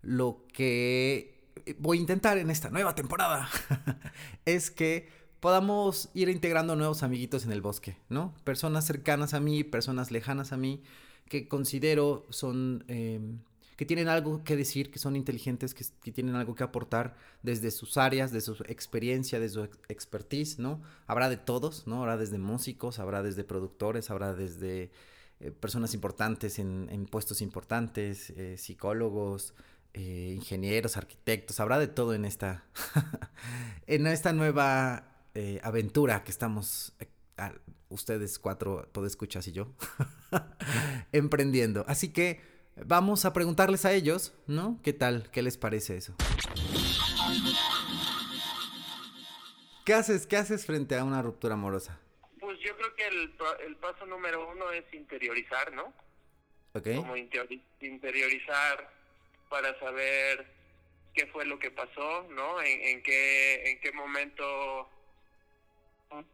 lo 0.02 0.46
que 0.52 1.52
voy 1.78 1.98
a 1.98 2.00
intentar 2.00 2.38
en 2.38 2.50
esta 2.50 2.70
nueva 2.70 2.94
temporada 2.94 3.48
es 4.44 4.70
que 4.70 5.08
podamos 5.40 6.10
ir 6.14 6.28
integrando 6.28 6.76
nuevos 6.76 7.02
amiguitos 7.02 7.44
en 7.44 7.52
el 7.52 7.60
bosque, 7.60 7.96
¿no? 8.08 8.34
Personas 8.44 8.86
cercanas 8.86 9.34
a 9.34 9.40
mí, 9.40 9.64
personas 9.64 10.10
lejanas 10.10 10.52
a 10.52 10.56
mí, 10.56 10.82
que 11.28 11.48
considero 11.48 12.26
son... 12.30 12.84
eh, 12.88 13.20
que 13.80 13.86
tienen 13.86 14.08
algo 14.08 14.44
que 14.44 14.56
decir, 14.56 14.90
que 14.90 14.98
son 14.98 15.16
inteligentes, 15.16 15.72
que, 15.72 16.12
tienen 16.12 16.34
algo 16.34 16.54
que 16.54 16.62
aportar 16.62 17.16
desde 17.42 17.70
sus 17.70 17.96
áreas, 17.96 18.30
de 18.30 18.42
su 18.42 18.52
experiencia, 18.68 19.40
de 19.40 19.48
su 19.48 19.64
ex- 19.64 19.78
expertise, 19.88 20.58
¿no? 20.58 20.82
Habrá 21.06 21.30
de 21.30 21.38
todos, 21.38 21.86
¿no? 21.86 22.00
Habrá 22.02 22.18
desde 22.18 22.36
músicos, 22.36 22.98
habrá 22.98 23.22
desde 23.22 23.42
productores, 23.42 24.10
habrá 24.10 24.34
desde 24.34 24.90
eh, 25.40 25.50
personas 25.50 25.94
importantes 25.94 26.58
en, 26.58 27.06
puestos 27.10 27.40
importantes, 27.40 28.28
eh, 28.36 28.58
psicólogos, 28.58 29.54
eh, 29.94 30.34
ingenieros, 30.36 30.98
arquitectos, 30.98 31.58
habrá 31.58 31.78
de 31.78 31.88
todo 31.88 32.12
en 32.12 32.26
esta, 32.26 32.66
en 33.86 34.06
esta 34.06 34.34
nueva 34.34 35.06
aventura 35.62 36.22
que 36.22 36.32
estamos, 36.32 36.92
ustedes 37.88 38.38
cuatro, 38.38 38.90
escuchas 39.06 39.48
y 39.48 39.52
yo, 39.52 39.72
emprendiendo. 41.12 41.86
Así 41.88 42.10
que 42.10 42.49
vamos 42.76 43.24
a 43.24 43.32
preguntarles 43.32 43.84
a 43.84 43.92
ellos, 43.92 44.32
¿no? 44.46 44.78
¿Qué 44.82 44.92
tal? 44.92 45.30
¿Qué 45.30 45.42
les 45.42 45.56
parece 45.56 45.96
eso? 45.96 46.14
¿Qué 49.84 49.94
haces? 49.94 50.26
¿Qué 50.26 50.36
haces 50.36 50.66
frente 50.66 50.96
a 50.96 51.04
una 51.04 51.22
ruptura 51.22 51.54
amorosa? 51.54 51.98
Pues 52.38 52.58
yo 52.60 52.76
creo 52.76 52.94
que 52.94 53.06
el, 53.06 53.34
el 53.66 53.76
paso 53.76 54.06
número 54.06 54.48
uno 54.50 54.70
es 54.70 54.84
interiorizar, 54.92 55.72
¿no? 55.72 55.92
¿Ok? 56.74 56.88
Como 56.96 57.16
interiori- 57.16 57.62
interiorizar 57.80 58.90
para 59.48 59.78
saber 59.80 60.46
qué 61.14 61.26
fue 61.26 61.44
lo 61.44 61.58
que 61.58 61.70
pasó, 61.70 62.26
¿no? 62.30 62.60
En, 62.62 62.80
en 62.82 63.02
qué 63.02 63.70
en 63.70 63.80
qué 63.80 63.90
momento 63.92 64.88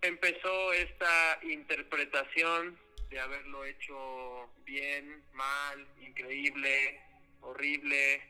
empezó 0.02 0.72
esta 0.72 1.38
interpretación 1.42 2.78
de 3.10 3.20
haberlo 3.20 3.64
hecho 3.64 4.50
bien, 4.64 5.24
mal, 5.32 5.86
increíble, 6.00 7.00
horrible. 7.40 8.22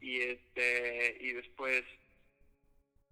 Y 0.00 0.20
este 0.20 1.16
y 1.20 1.32
después 1.32 1.84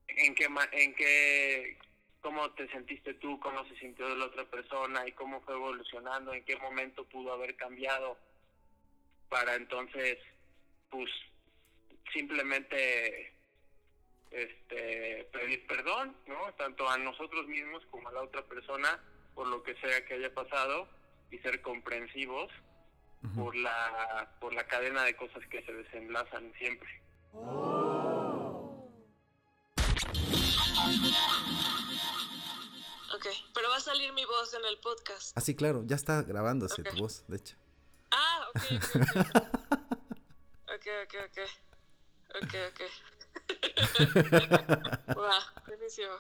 en 0.09 0.35
qué 0.35 0.49
en 0.73 0.95
qué 0.95 1.79
cómo 2.21 2.51
te 2.55 2.69
sentiste 2.71 3.15
tú, 3.15 3.39
cómo 3.39 3.65
se 3.69 3.77
sintió 3.77 4.09
la 4.17 4.27
otra 4.27 4.45
persona 4.47 5.07
y 5.07 5.13
cómo 5.13 5.41
fue 5.43 5.55
evolucionando, 5.55 6.35
en 6.35 6.45
qué 6.45 6.57
momento 6.57 7.05
pudo 7.05 7.33
haber 7.33 7.55
cambiado 7.55 8.19
para 9.29 9.55
entonces 9.55 10.19
pues 10.91 11.09
simplemente 12.13 13.33
este 14.33 15.29
pedir 15.33 15.65
perdón, 15.69 16.17
¿no? 16.27 16.53
Tanto 16.55 16.89
a 16.89 16.99
nosotros 16.99 17.47
mismos 17.47 17.87
como 17.87 18.09
a 18.09 18.13
la 18.13 18.23
otra 18.23 18.43
persona 18.47 19.01
por 19.35 19.47
lo 19.47 19.63
que 19.63 19.75
sea 19.77 20.05
que 20.05 20.15
haya 20.15 20.33
pasado 20.35 20.89
y 21.31 21.39
ser 21.39 21.63
comprensivos 21.63 22.51
por 23.37 23.55
la 23.55 24.29
por 24.41 24.53
la 24.53 24.67
cadena 24.67 25.05
de 25.05 25.15
cosas 25.17 25.47
que 25.49 25.65
se 25.65 25.73
desenlazan 25.73 26.53
siempre. 26.59 26.89
Ok, 33.15 33.27
pero 33.55 33.69
va 33.69 33.77
a 33.77 33.81
salir 33.81 34.13
mi 34.15 34.25
voz 34.25 34.55
en 34.55 34.65
el 34.65 34.79
podcast. 34.79 35.37
Ah, 35.37 35.41
sí, 35.41 35.55
claro, 35.55 35.83
ya 35.85 35.97
está 35.97 36.23
grabándose 36.23 36.81
Ok. 36.81 36.89
tu 36.91 36.97
voz, 37.03 37.25
de 37.29 37.37
hecho. 37.37 37.57
Ah, 38.11 38.47
ok, 38.55 38.63
ok, 40.75 40.87
ok. 41.05 41.39
Ok, 42.35 42.43
ok, 42.43 42.55
ok. 42.69 42.81
Ok, 44.01 45.17
Wow, 45.17 45.31
buenísimo. 45.67 46.15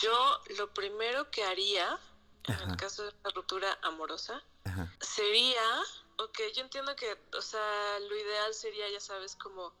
Yo 0.00 0.40
lo 0.58 0.72
primero 0.72 1.28
que 1.30 1.42
haría 1.42 1.98
en 2.44 2.70
el 2.70 2.76
caso 2.76 3.04
de 3.04 3.14
una 3.22 3.30
ruptura 3.34 3.78
amorosa 3.82 4.42
Ajá. 4.64 4.92
sería, 5.00 5.82
ok, 6.18 6.38
yo 6.54 6.62
entiendo 6.62 6.94
que, 6.96 7.18
o 7.36 7.42
sea, 7.42 7.98
lo 8.00 8.16
ideal 8.16 8.54
sería, 8.54 8.88
ya 8.90 9.00
sabes, 9.00 9.36
como 9.36 9.72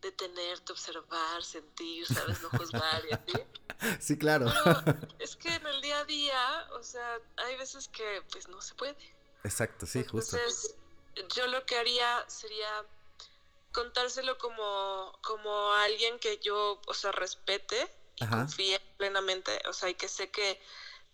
detenerte, 0.00 0.72
observar, 0.72 1.42
sentir, 1.42 2.06
sabes, 2.06 2.40
no 2.42 2.50
juzgar 2.50 3.04
y 3.06 3.12
así. 3.12 3.32
Sí, 4.00 4.16
claro. 4.16 4.46
Pero 4.46 4.96
es 5.18 5.36
que 5.36 5.54
en 5.54 5.66
el 5.66 5.82
día 5.82 6.00
a 6.00 6.04
día, 6.06 6.66
o 6.72 6.82
sea, 6.82 7.20
hay 7.36 7.56
veces 7.56 7.88
que 7.88 8.22
pues 8.32 8.48
no 8.48 8.60
se 8.62 8.74
puede. 8.74 8.96
Exacto, 9.44 9.84
sí, 9.84 10.02
justo. 10.02 10.36
Entonces, 10.36 10.76
yo 11.34 11.46
lo 11.46 11.64
que 11.66 11.76
haría 11.76 12.24
sería 12.26 12.86
contárselo 13.72 14.38
como, 14.38 15.12
como 15.22 15.72
a 15.72 15.84
alguien 15.84 16.18
que 16.18 16.38
yo, 16.38 16.80
o 16.86 16.94
sea, 16.94 17.12
respete 17.12 17.94
y 18.16 18.24
Ajá. 18.24 18.38
confíe 18.38 18.80
plenamente, 18.96 19.60
o 19.68 19.74
sea, 19.74 19.90
y 19.90 19.94
que 19.94 20.08
sé 20.08 20.30
que 20.30 20.58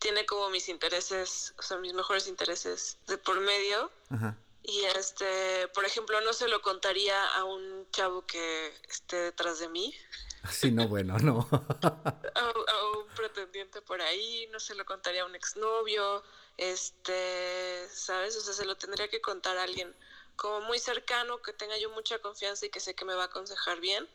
tiene 0.03 0.27
como 0.27 0.51
mis 0.51 0.69
intereses, 0.69 1.55
o 1.59 1.63
sea, 1.63 1.79
mis 1.79 1.95
mejores 1.95 2.27
intereses 2.27 2.99
de 3.07 3.17
por 3.17 3.41
medio. 3.41 3.91
Ajá. 4.11 4.37
Y 4.65 4.85
este, 4.97 5.69
por 5.69 5.85
ejemplo, 5.85 6.21
no 6.21 6.33
se 6.33 6.47
lo 6.49 6.61
contaría 6.63 7.25
a 7.35 7.45
un 7.45 7.89
chavo 7.91 8.27
que 8.27 8.73
esté 8.89 9.17
detrás 9.17 9.59
de 9.59 9.69
mí, 9.69 9.95
Sí, 10.51 10.71
no, 10.71 10.89
bueno, 10.89 11.19
no. 11.19 11.49
a, 11.83 12.41
a 12.41 12.99
un 12.99 13.09
pretendiente 13.15 13.81
por 13.83 14.01
ahí, 14.03 14.49
no 14.51 14.59
se 14.59 14.75
lo 14.75 14.85
contaría 14.85 15.23
a 15.23 15.27
un 15.27 15.35
exnovio, 15.35 16.23
este, 16.57 17.87
¿sabes? 17.93 18.37
O 18.37 18.41
sea, 18.41 18.53
se 18.53 18.65
lo 18.65 18.77
tendría 18.77 19.09
que 19.09 19.21
contar 19.21 19.57
a 19.59 19.63
alguien 19.63 19.95
como 20.37 20.63
muy 20.63 20.79
cercano, 20.79 21.41
que 21.43 21.53
tenga 21.53 21.77
yo 21.79 21.91
mucha 21.91 22.19
confianza 22.19 22.67
y 22.67 22.71
que 22.71 22.81
sé 22.81 22.95
que 22.95 23.05
me 23.05 23.15
va 23.15 23.25
a 23.25 23.27
aconsejar 23.27 23.81
bien, 23.81 24.09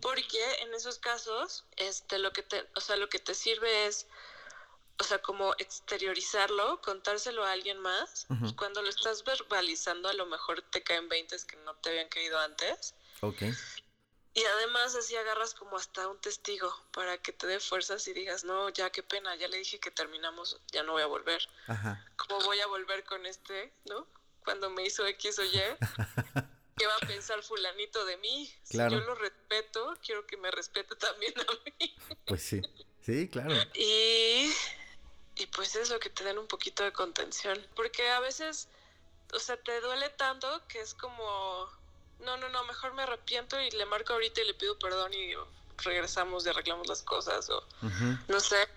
porque 0.00 0.42
en 0.62 0.72
esos 0.72 0.98
casos, 0.98 1.66
este, 1.76 2.18
lo 2.18 2.32
que 2.32 2.42
te, 2.42 2.66
o 2.74 2.80
sea, 2.80 2.96
lo 2.96 3.08
que 3.08 3.18
te 3.18 3.34
sirve 3.34 3.86
es, 3.86 4.06
o 5.00 5.04
sea, 5.04 5.18
como 5.22 5.54
exteriorizarlo, 5.58 6.80
contárselo 6.82 7.44
a 7.44 7.52
alguien 7.52 7.78
más, 7.78 8.26
y 8.42 8.54
cuando 8.54 8.82
lo 8.82 8.88
estás 8.88 9.24
verbalizando, 9.24 10.08
a 10.08 10.12
lo 10.14 10.26
mejor 10.26 10.62
te 10.62 10.82
caen 10.82 11.08
20 11.08 11.36
que 11.46 11.56
no 11.58 11.74
te 11.76 11.90
habían 11.90 12.08
caído 12.08 12.38
antes. 12.38 12.94
Ok. 13.20 13.42
Y 14.34 14.44
además 14.44 14.94
así 14.94 15.16
agarras 15.16 15.54
como 15.54 15.76
hasta 15.76 16.06
un 16.06 16.18
testigo 16.18 16.72
para 16.92 17.18
que 17.18 17.32
te 17.32 17.46
dé 17.46 17.60
fuerzas 17.60 18.06
y 18.08 18.12
digas, 18.12 18.44
no, 18.44 18.68
ya 18.68 18.90
qué 18.90 19.02
pena, 19.02 19.34
ya 19.36 19.48
le 19.48 19.58
dije 19.58 19.80
que 19.80 19.90
terminamos, 19.90 20.60
ya 20.70 20.82
no 20.82 20.92
voy 20.92 21.02
a 21.02 21.06
volver. 21.06 21.42
Ajá. 21.66 22.04
¿Cómo 22.16 22.40
voy 22.44 22.60
a 22.60 22.66
volver 22.66 23.04
con 23.04 23.24
este, 23.26 23.72
no? 23.88 24.06
Cuando 24.44 24.70
me 24.70 24.84
hizo 24.84 25.06
X 25.06 25.38
o 25.38 25.44
Y, 25.44 25.50
¿qué 26.76 26.86
va 26.86 26.94
a 27.02 27.06
pensar 27.06 27.42
fulanito 27.42 28.04
de 28.04 28.16
mí? 28.18 28.52
Claro. 28.68 28.90
Si 28.90 28.96
yo 28.96 29.06
lo 29.06 29.14
respeto, 29.14 29.96
quiero 30.04 30.26
que 30.26 30.36
me 30.36 30.50
respete 30.50 30.94
también 30.96 31.34
a 31.40 31.52
mí. 31.64 31.96
Pues 32.26 32.42
sí. 32.42 32.62
Sí, 33.08 33.26
claro. 33.26 33.54
Y, 33.74 34.52
y 35.38 35.46
pues 35.46 35.76
eso, 35.76 35.98
que 36.00 36.10
te 36.10 36.24
den 36.24 36.38
un 36.38 36.46
poquito 36.46 36.82
de 36.82 36.92
contención. 36.92 37.64
Porque 37.74 38.10
a 38.10 38.20
veces, 38.20 38.68
o 39.32 39.38
sea, 39.38 39.56
te 39.56 39.80
duele 39.80 40.08
tanto 40.10 40.62
que 40.68 40.80
es 40.80 40.94
como, 40.94 41.68
no, 42.20 42.36
no, 42.36 42.48
no, 42.48 42.64
mejor 42.64 42.92
me 42.94 43.02
arrepiento 43.02 43.60
y 43.60 43.70
le 43.70 43.86
marco 43.86 44.12
ahorita 44.12 44.42
y 44.42 44.46
le 44.46 44.54
pido 44.54 44.78
perdón 44.78 45.14
y 45.14 45.32
regresamos 45.84 46.44
y 46.44 46.48
arreglamos 46.48 46.88
las 46.88 47.02
cosas 47.02 47.48
o 47.50 47.64
no 48.26 48.40
sé. 48.40 48.68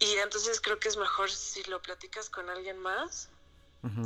Y 0.00 0.16
entonces 0.16 0.60
creo 0.60 0.78
que 0.78 0.88
es 0.88 0.96
mejor 0.96 1.30
si 1.30 1.62
lo 1.64 1.80
platicas 1.80 2.28
con 2.28 2.50
alguien 2.50 2.78
más, 2.78 3.30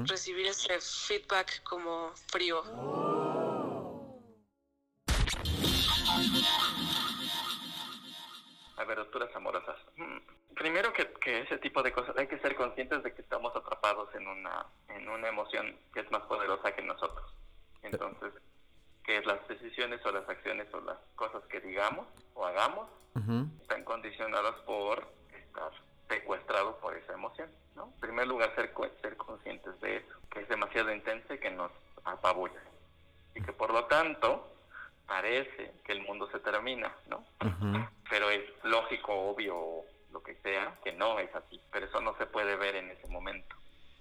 recibir 0.05 0.47
ese 0.47 0.81
feedback 0.81 1.63
como 1.63 2.13
frío. 2.27 2.63
A 2.63 3.28
ver, 8.85 8.99
rupturas 8.99 9.35
amorosas. 9.35 9.77
Mm, 9.97 10.19
Primero 10.55 10.93
que, 10.93 11.07
que 11.21 11.43
ese 11.43 11.59
tipo 11.59 11.83
de 11.85 11.93
cosas 11.93 12.17
hay 12.19 12.27
que 12.27 12.39
ser 12.41 12.57
conscientes 12.57 13.03
de 13.05 13.15
que 13.15 13.23
estamos 13.23 13.55
atrapados 13.55 14.13
en 14.17 14.27
una 14.27 14.67
en 14.89 15.09
una 15.09 15.29
emoción 15.29 15.77
que 15.95 16.01
es 16.01 16.11
más 16.11 16.23
poderosa 16.23 16.75
que 16.75 16.83
nosotros. 16.83 17.33
Entonces, 17.83 18.33
que 19.05 19.21
las 19.23 19.47
decisiones 19.47 20.05
o 20.05 20.11
las 20.11 20.29
acciones 20.29 20.67
o 20.75 20.81
las 20.81 20.99
cosas 21.15 21.45
que 21.45 21.61
digamos 21.61 22.07
o 22.35 22.45
hagamos 22.45 22.89
están 23.63 23.85
condicionadas 23.85 24.55
por 24.63 25.07
estar 25.33 25.71
secuestrados 26.09 26.77
por 26.77 26.97
esa 26.97 27.13
emoción, 27.13 27.51
¿no? 27.77 27.85
En 27.95 28.01
primer 28.01 28.27
lugar, 28.27 28.53
ser, 28.55 28.73
ser 29.01 29.17
conscientes 29.17 29.81
de 29.81 29.97
eso, 29.99 30.17
que 30.31 30.41
es 30.41 30.49
demasiado 30.49 30.93
intensa 30.93 31.35
y 31.35 31.39
que 31.39 31.51
nos 31.51 31.71
apabulla. 32.05 32.63
Y 33.35 33.43
que 33.43 33.53
por 33.53 33.73
lo 33.73 33.85
tanto, 33.87 34.49
parece 35.09 35.73
que 35.85 35.93
el 35.93 36.03
mundo 36.03 36.31
se 36.31 36.39
termina, 36.39 36.95
¿no? 37.09 37.25
Pero 38.09 38.31
es 38.31 38.45
lógico, 38.63 39.13
obvio, 39.13 39.83
lo 40.13 40.23
que 40.23 40.37
sea, 40.37 40.79
que 40.85 40.93
no 40.93 41.19
es 41.19 41.35
así. 41.35 41.61
Pero 41.73 41.87
eso 41.87 42.01
no 42.01 42.17
se 42.19 42.27
puede 42.27 42.55
ver 42.57 42.77
en 42.77 42.91
ese 42.91 43.09
momento. 43.09 43.57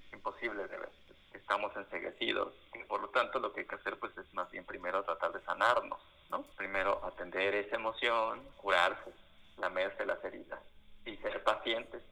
Es 0.05 0.13
imposible 0.13 0.67
de 0.67 0.77
ver. 0.77 0.89
Estamos 1.33 1.75
enseguecidos. 1.75 2.53
Y 2.75 2.83
por 2.83 3.01
lo 3.01 3.09
tanto, 3.09 3.39
lo 3.39 3.53
que 3.53 3.61
hay 3.61 3.67
que 3.67 3.75
hacer, 3.75 3.97
pues, 3.97 4.15
es 4.17 4.31
más 4.33 4.51
bien 4.51 4.65
primero 4.65 5.03
tratar 5.03 5.31
de 5.31 5.41
sanarnos, 5.45 5.99
¿no? 6.29 6.43
Primero 6.57 7.03
atender 7.05 7.55
esa 7.55 7.77
emoción, 7.77 8.43
curarse, 8.57 9.11
lamerse 9.57 10.05
las 10.05 10.23
heridas 10.23 10.59
y 11.05 11.15
ser 11.17 11.41
pacientes. 11.43 12.03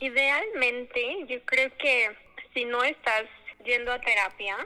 Idealmente, 0.00 1.24
yo 1.28 1.42
creo 1.44 1.70
que 1.78 2.23
si 2.54 2.64
no 2.64 2.82
estás 2.84 3.24
yendo 3.64 3.92
a 3.92 4.00
terapia, 4.00 4.56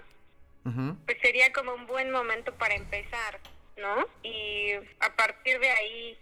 pues 1.07 1.17
sería 1.23 1.51
como 1.53 1.73
un 1.73 1.87
buen 1.87 2.11
momento 2.11 2.53
para 2.55 2.75
empezar, 2.75 3.41
¿no? 3.79 4.07
Y 4.23 4.75
a 5.01 5.17
partir 5.17 5.59
de 5.61 5.71
ahí, 5.71 6.19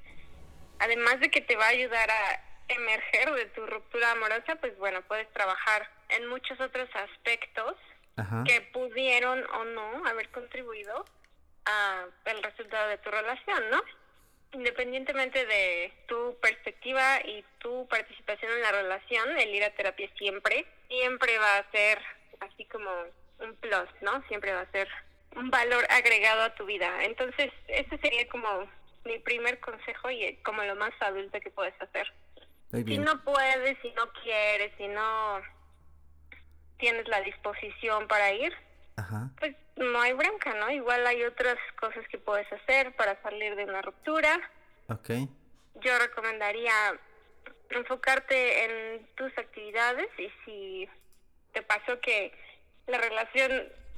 además 0.78 1.18
de 1.18 1.30
que 1.30 1.40
te 1.40 1.56
va 1.56 1.66
a 1.66 1.70
ayudar 1.70 2.08
a 2.08 2.40
emerger 2.68 3.32
de 3.32 3.46
tu 3.46 3.66
ruptura 3.66 4.12
amorosa, 4.12 4.54
pues 4.60 4.78
bueno, 4.78 5.02
puedes 5.02 5.28
trabajar 5.32 5.90
en 6.10 6.28
muchos 6.28 6.60
otros 6.60 6.88
aspectos 6.94 7.74
Ajá. 8.16 8.44
que 8.46 8.60
pudieron 8.72 9.44
o 9.50 9.64
no 9.64 10.06
haber 10.06 10.28
contribuido 10.30 11.04
a 11.64 12.04
el 12.26 12.42
resultado 12.42 12.88
de 12.88 12.98
tu 12.98 13.10
relación, 13.10 13.70
¿no? 13.70 13.82
Independientemente 14.56 15.44
de 15.44 15.92
tu 16.08 16.36
perspectiva 16.40 17.20
y 17.24 17.44
tu 17.58 17.86
participación 17.88 18.50
en 18.52 18.62
la 18.62 18.72
relación, 18.72 19.38
el 19.38 19.54
ir 19.54 19.64
a 19.64 19.74
terapia 19.74 20.10
siempre, 20.16 20.66
siempre 20.88 21.38
va 21.38 21.58
a 21.58 21.70
ser 21.70 21.98
así 22.40 22.64
como 22.64 22.90
un 23.40 23.54
plus, 23.56 23.88
¿no? 24.00 24.22
Siempre 24.28 24.52
va 24.52 24.62
a 24.62 24.72
ser 24.72 24.88
un 25.36 25.50
valor 25.50 25.86
agregado 25.90 26.42
a 26.42 26.54
tu 26.54 26.64
vida. 26.64 27.04
Entonces, 27.04 27.52
ese 27.68 27.98
sería 27.98 28.26
como 28.28 28.48
mi 29.04 29.18
primer 29.18 29.60
consejo 29.60 30.10
y 30.10 30.36
como 30.38 30.64
lo 30.64 30.74
más 30.74 30.92
adulto 31.00 31.38
que 31.40 31.50
puedes 31.50 31.74
hacer. 31.80 32.12
Si 32.72 32.98
no 32.98 33.22
puedes, 33.22 33.78
si 33.80 33.90
no 33.92 34.10
quieres, 34.22 34.72
si 34.76 34.88
no 34.88 35.40
tienes 36.78 37.06
la 37.08 37.20
disposición 37.20 38.08
para 38.08 38.32
ir, 38.32 38.52
Ajá. 38.96 39.30
pues 39.38 39.54
no 39.76 40.00
hay 40.00 40.14
bronca, 40.14 40.54
¿no? 40.54 40.70
Igual 40.70 41.06
hay 41.06 41.22
otras 41.24 41.56
cosas 41.78 42.06
que 42.08 42.18
puedes 42.18 42.50
hacer 42.52 42.94
para 42.96 43.20
salir 43.22 43.54
de 43.54 43.64
una 43.64 43.82
ruptura. 43.82 44.40
Ok. 44.88 45.10
Yo 45.76 45.98
recomendaría 45.98 46.72
enfocarte 47.70 48.64
en 48.64 49.06
tus 49.16 49.36
actividades 49.36 50.08
y 50.18 50.30
si 50.44 50.88
te 51.52 51.62
pasó 51.62 52.00
que 52.00 52.32
la 52.86 52.98
relación 52.98 53.50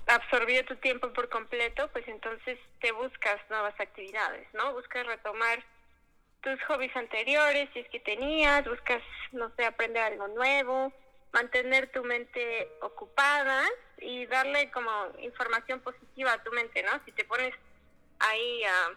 absorbió 0.07 0.64
tu 0.64 0.76
tiempo 0.76 1.12
por 1.12 1.28
completo, 1.28 1.88
pues 1.93 2.07
entonces 2.09 2.59
te 2.81 2.93
buscas 2.93 3.38
nuevas 3.50 3.78
actividades, 3.78 4.49
¿no? 4.55 4.73
Buscas 4.73 5.07
retomar 5.07 5.62
tus 6.40 6.62
hobbies 6.64 6.95
anteriores, 6.97 7.69
si 7.73 7.81
es 7.81 7.88
que 7.88 8.00
tenías, 8.00 8.64
buscas, 8.64 9.02
no 9.33 9.50
sé, 9.57 9.64
aprender 9.64 10.02
algo 10.02 10.28
nuevo, 10.28 10.93
mantener 11.32 11.90
tu 11.92 12.02
mente 12.04 12.68
ocupada 12.80 13.64
y 13.99 14.26
darle 14.26 14.70
como 14.70 14.90
información 15.20 15.80
positiva 15.80 16.32
a 16.32 16.42
tu 16.42 16.50
mente, 16.52 16.82
¿no? 16.82 16.90
Si 17.04 17.12
te 17.12 17.25
pones 17.25 17.54
ahí 18.20 18.64
a 18.64 18.90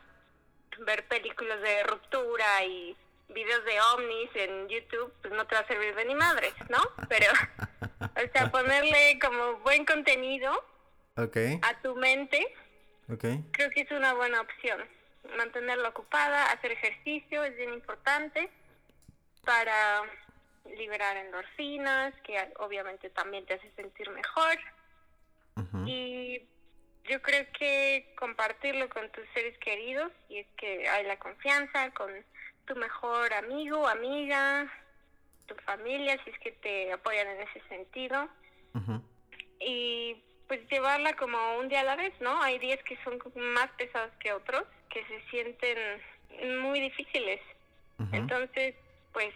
ver 0.86 1.08
películas 1.08 1.62
de 1.62 1.84
ruptura 1.84 2.64
y 2.66 2.96
videos 3.30 3.64
de 3.66 3.82
ovnis 3.82 4.30
en 4.36 4.68
YouTube, 4.70 5.14
pues 5.22 5.34
no 5.34 5.46
te 5.48 5.56
va 5.56 5.62
a 5.62 5.68
servir 5.68 5.96
de 5.96 6.06
ni 6.06 6.16
madres, 6.16 6.54
¿no? 6.70 6.80
Pero, 7.10 7.32
o 8.02 8.32
sea, 8.34 8.52
ponerle 8.52 9.20
como 9.20 9.56
buen 9.60 9.86
contenido 9.86 10.52
Ok. 11.18 11.38
a 11.62 11.82
tu 11.82 11.96
mente, 11.96 12.54
creo 13.08 13.70
que 13.72 13.82
es 13.82 13.92
una 13.92 14.14
buena 14.14 14.42
opción. 14.42 14.88
Mantenerla 15.38 15.90
ocupada, 15.90 16.52
hacer 16.52 16.72
ejercicio 16.72 17.44
es 17.44 17.56
bien 17.56 17.74
importante 17.74 18.50
para 19.46 20.02
liberar 20.66 21.18
endorfinas, 21.18 22.14
que 22.22 22.38
obviamente 22.60 23.10
también 23.10 23.46
te 23.46 23.56
hace 23.56 23.72
sentir 23.72 24.10
mejor. 24.12 24.58
Y 25.86 26.42
yo 27.06 27.22
creo 27.22 27.46
que 27.58 28.14
compartirlo 28.18 28.90
con 28.90 29.10
tus 29.12 29.28
seres 29.34 29.58
queridos, 29.60 30.12
y 30.30 30.40
es 30.40 30.48
que 30.58 30.88
hay 30.88 31.06
la 31.06 31.18
confianza, 31.18 31.92
con 31.92 32.12
tu 32.66 32.76
mejor 32.76 33.34
amigo, 33.34 33.88
amiga, 33.88 34.72
tu 35.48 35.56
familia, 35.66 36.18
si 36.24 36.30
es 36.30 36.40
que 36.40 36.52
te 36.52 36.94
apoyan 36.94 37.28
en 37.28 37.42
ese 37.42 37.62
sentido. 37.68 38.30
Y 39.60 40.16
pues 40.48 40.68
llevarla 40.70 41.16
como 41.16 41.58
un 41.58 41.70
día 41.70 41.82
a 41.82 41.84
la 41.84 41.96
vez, 41.96 42.14
¿no? 42.20 42.42
Hay 42.42 42.60
días 42.60 42.80
que 42.84 42.98
son 43.04 43.20
más 43.36 43.70
pesados 43.78 44.12
que 44.20 44.34
otros, 44.34 44.64
que 44.90 45.04
se 45.06 45.22
sienten 45.30 46.02
muy 46.62 46.80
difíciles. 46.80 47.40
Entonces, 48.12 48.76
pues 49.14 49.34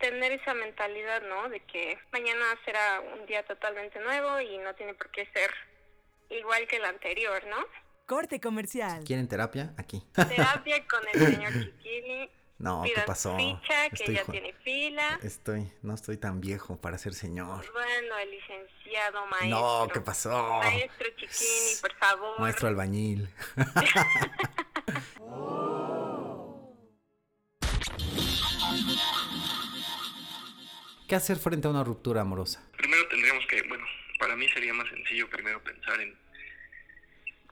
tener 0.00 0.32
esa 0.32 0.54
mentalidad, 0.54 1.22
¿no? 1.22 1.48
De 1.48 1.60
que 1.60 1.98
mañana 2.12 2.44
será 2.64 3.00
un 3.00 3.26
día 3.26 3.44
totalmente 3.44 4.00
nuevo 4.00 4.40
y 4.40 4.58
no 4.58 4.74
tiene 4.74 4.94
por 4.94 5.10
qué 5.10 5.26
ser 5.32 5.50
igual 6.30 6.66
que 6.66 6.76
el 6.76 6.84
anterior, 6.84 7.42
¿no? 7.46 7.58
Corte 8.06 8.40
comercial. 8.40 9.04
¿Quieren 9.04 9.28
terapia? 9.28 9.72
Aquí. 9.76 10.02
Terapia 10.14 10.84
con 10.88 11.00
el 11.12 11.34
señor 11.34 11.52
Chiquini. 11.60 12.30
No, 12.58 12.82
¿qué 12.82 12.90
Pidan 12.90 13.06
pasó? 13.06 13.36
ficha, 13.38 13.88
que 13.88 13.94
Estoy 14.02 14.14
ya 14.16 14.24
tiene 14.24 14.52
fila. 14.64 15.18
Estoy, 15.22 15.72
no 15.82 15.94
estoy 15.94 16.18
tan 16.18 16.40
viejo 16.42 16.78
para 16.78 16.98
ser 16.98 17.14
señor. 17.14 17.64
Bueno, 17.72 18.18
el 18.18 18.30
licenciado 18.30 19.24
maestro. 19.26 19.48
No, 19.60 19.88
¿qué 19.88 20.00
pasó? 20.00 20.58
Maestro 20.58 21.06
Chiquini, 21.16 21.76
por 21.80 21.94
favor. 21.94 22.38
Maestro 22.40 22.68
albañil. 22.68 23.30
¿Qué 31.10 31.16
hacer 31.16 31.38
frente 31.38 31.66
a 31.66 31.70
una 31.72 31.82
ruptura 31.82 32.20
amorosa? 32.20 32.62
Primero 32.76 33.04
tendríamos 33.08 33.44
que, 33.48 33.60
bueno, 33.62 33.84
para 34.20 34.36
mí 34.36 34.48
sería 34.50 34.72
más 34.72 34.88
sencillo 34.88 35.28
primero 35.28 35.60
pensar 35.60 36.00
en 36.00 36.16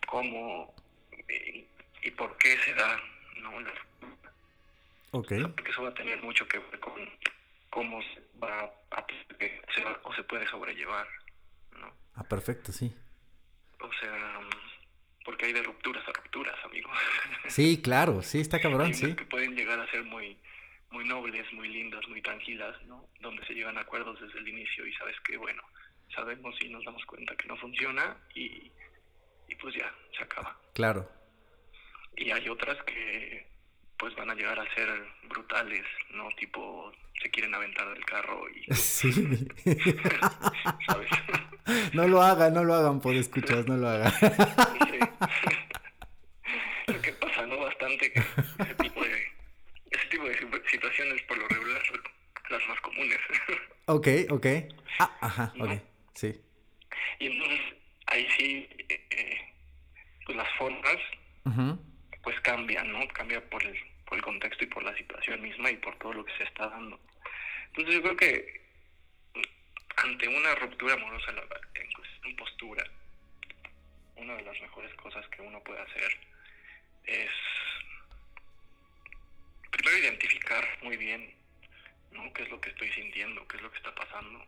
cómo 0.06 0.72
eh, 1.28 1.66
y 2.04 2.10
por 2.12 2.36
qué 2.38 2.56
se 2.64 2.72
da, 2.74 3.00
¿no? 3.42 3.58
La- 3.60 3.72
Ok. 5.10 5.32
porque 5.56 5.72
eso 5.72 5.82
va 5.82 5.88
a 5.88 5.94
tener 5.94 6.22
mucho 6.22 6.46
que 6.46 6.58
ver 6.60 6.78
con 6.78 6.94
cómo 7.70 8.00
se 8.00 8.22
va 8.40 8.60
a 8.92 9.04
se 9.74 9.82
va- 9.82 9.98
o 10.04 10.14
se 10.14 10.22
puede 10.22 10.46
sobrellevar, 10.46 11.08
¿no? 11.80 11.92
Ah, 12.14 12.22
perfecto, 12.28 12.70
sí. 12.70 12.94
O 13.80 13.90
sea, 13.94 14.40
porque 15.24 15.46
hay 15.46 15.52
de 15.52 15.64
rupturas 15.64 16.06
a 16.06 16.12
rupturas, 16.12 16.54
amigo. 16.64 16.90
Sí, 17.48 17.82
claro, 17.82 18.22
sí, 18.22 18.38
está 18.40 18.60
cabrón, 18.60 18.94
sí. 18.94 19.16
que 19.16 19.24
pueden 19.24 19.56
llegar 19.56 19.80
a 19.80 19.90
ser 19.90 20.04
muy 20.04 20.38
muy 20.90 21.04
nobles, 21.06 21.50
muy 21.52 21.68
lindas, 21.68 22.06
muy 22.08 22.22
tranquilas, 22.22 22.74
¿no? 22.86 23.08
Donde 23.20 23.44
se 23.46 23.54
llegan 23.54 23.76
a 23.78 23.82
acuerdos 23.82 24.20
desde 24.20 24.38
el 24.38 24.48
inicio 24.48 24.86
y 24.86 24.92
sabes 24.94 25.16
que, 25.20 25.36
bueno, 25.36 25.62
sabemos 26.14 26.54
y 26.60 26.68
nos 26.68 26.84
damos 26.84 27.04
cuenta 27.04 27.36
que 27.36 27.46
no 27.48 27.56
funciona 27.58 28.16
y, 28.34 28.70
y 29.48 29.54
pues 29.60 29.74
ya, 29.74 29.92
se 30.16 30.22
acaba. 30.24 30.56
Claro. 30.74 31.10
Y 32.16 32.30
hay 32.30 32.48
otras 32.48 32.82
que 32.84 33.46
pues 33.98 34.14
van 34.14 34.30
a 34.30 34.34
llegar 34.34 34.58
a 34.58 34.74
ser 34.74 34.88
brutales, 35.24 35.84
¿no? 36.12 36.28
Tipo, 36.38 36.92
se 37.20 37.30
quieren 37.30 37.52
aventar 37.54 37.92
del 37.92 38.04
carro 38.04 38.48
y, 38.50 38.64
Sí. 38.74 39.12
¿sabes? 40.86 41.10
No 41.92 42.06
lo 42.08 42.22
hagan, 42.22 42.54
no 42.54 42.64
lo 42.64 42.74
hagan, 42.74 43.00
por 43.00 43.14
escuchas, 43.14 43.66
no 43.66 43.76
lo 43.76 43.88
hagan. 43.88 44.12
Sí. 46.86 46.92
Lo 46.92 47.00
que 47.02 47.12
pasa, 47.14 47.44
¿no? 47.46 47.58
Bastante 47.58 48.10
que 48.12 48.20
tipo 48.82 49.02
de, 49.04 49.26
ese 49.90 50.06
tipo 50.10 50.24
de 50.24 50.34
situ- 50.38 50.62
situaciones 50.70 51.22
por 51.22 51.36
lo 51.38 51.46
regular 51.48 51.82
son 51.86 52.00
las 52.50 52.66
más 52.68 52.80
comunes. 52.80 53.18
Ok, 53.88 54.06
ok. 54.30 54.46
Ah, 54.98 55.16
ajá, 55.20 55.52
ok. 55.58 55.70
Sí. 56.14 56.40
Y 57.20 57.26
entonces 57.26 57.60
ahí 58.06 58.28
sí, 58.36 58.68
eh, 58.88 59.38
pues 60.24 60.36
las 60.36 60.48
formas 60.56 60.96
pues 62.22 62.38
cambian, 62.42 62.92
¿no? 62.92 63.06
Cambia 63.08 63.40
por 63.48 63.64
el, 63.64 63.76
por 64.06 64.18
el 64.18 64.24
contexto 64.24 64.64
y 64.64 64.66
por 64.66 64.82
la 64.82 64.94
situación 64.96 65.40
misma 65.40 65.70
y 65.70 65.76
por 65.76 65.96
todo 65.98 66.12
lo 66.12 66.24
que 66.24 66.36
se 66.36 66.44
está 66.44 66.68
dando. 66.68 67.00
Entonces 67.68 67.94
yo 67.94 68.02
creo 68.02 68.16
que 68.16 68.60
ante 69.96 70.28
una 70.28 70.54
ruptura 70.56 70.94
amorosa 70.94 71.32
la- 71.32 71.46
en 72.24 72.36
postura, 72.36 72.84
una 74.16 74.34
de 74.34 74.42
las 74.42 74.60
mejores 74.60 74.92
cosas 74.96 75.26
que 75.28 75.40
uno 75.40 75.62
puede 75.62 75.80
hacer 75.80 76.20
es 77.06 77.30
primero 79.70 79.98
identificar 79.98 80.64
muy 80.82 80.96
bien 80.98 81.32
¿no? 82.12 82.32
qué 82.32 82.42
es 82.42 82.50
lo 82.50 82.60
que 82.60 82.70
estoy 82.70 82.90
sintiendo, 82.92 83.46
qué 83.48 83.56
es 83.56 83.62
lo 83.62 83.70
que 83.70 83.78
está 83.78 83.94
pasando, 83.94 84.44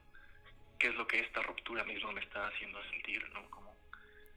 qué 0.78 0.88
es 0.88 0.94
lo 0.94 1.06
que 1.06 1.20
esta 1.20 1.42
ruptura 1.42 1.84
misma 1.84 2.12
me 2.12 2.20
está 2.20 2.46
haciendo 2.48 2.82
sentir, 2.90 3.28
¿no? 3.32 3.48
Cómo, 3.50 3.76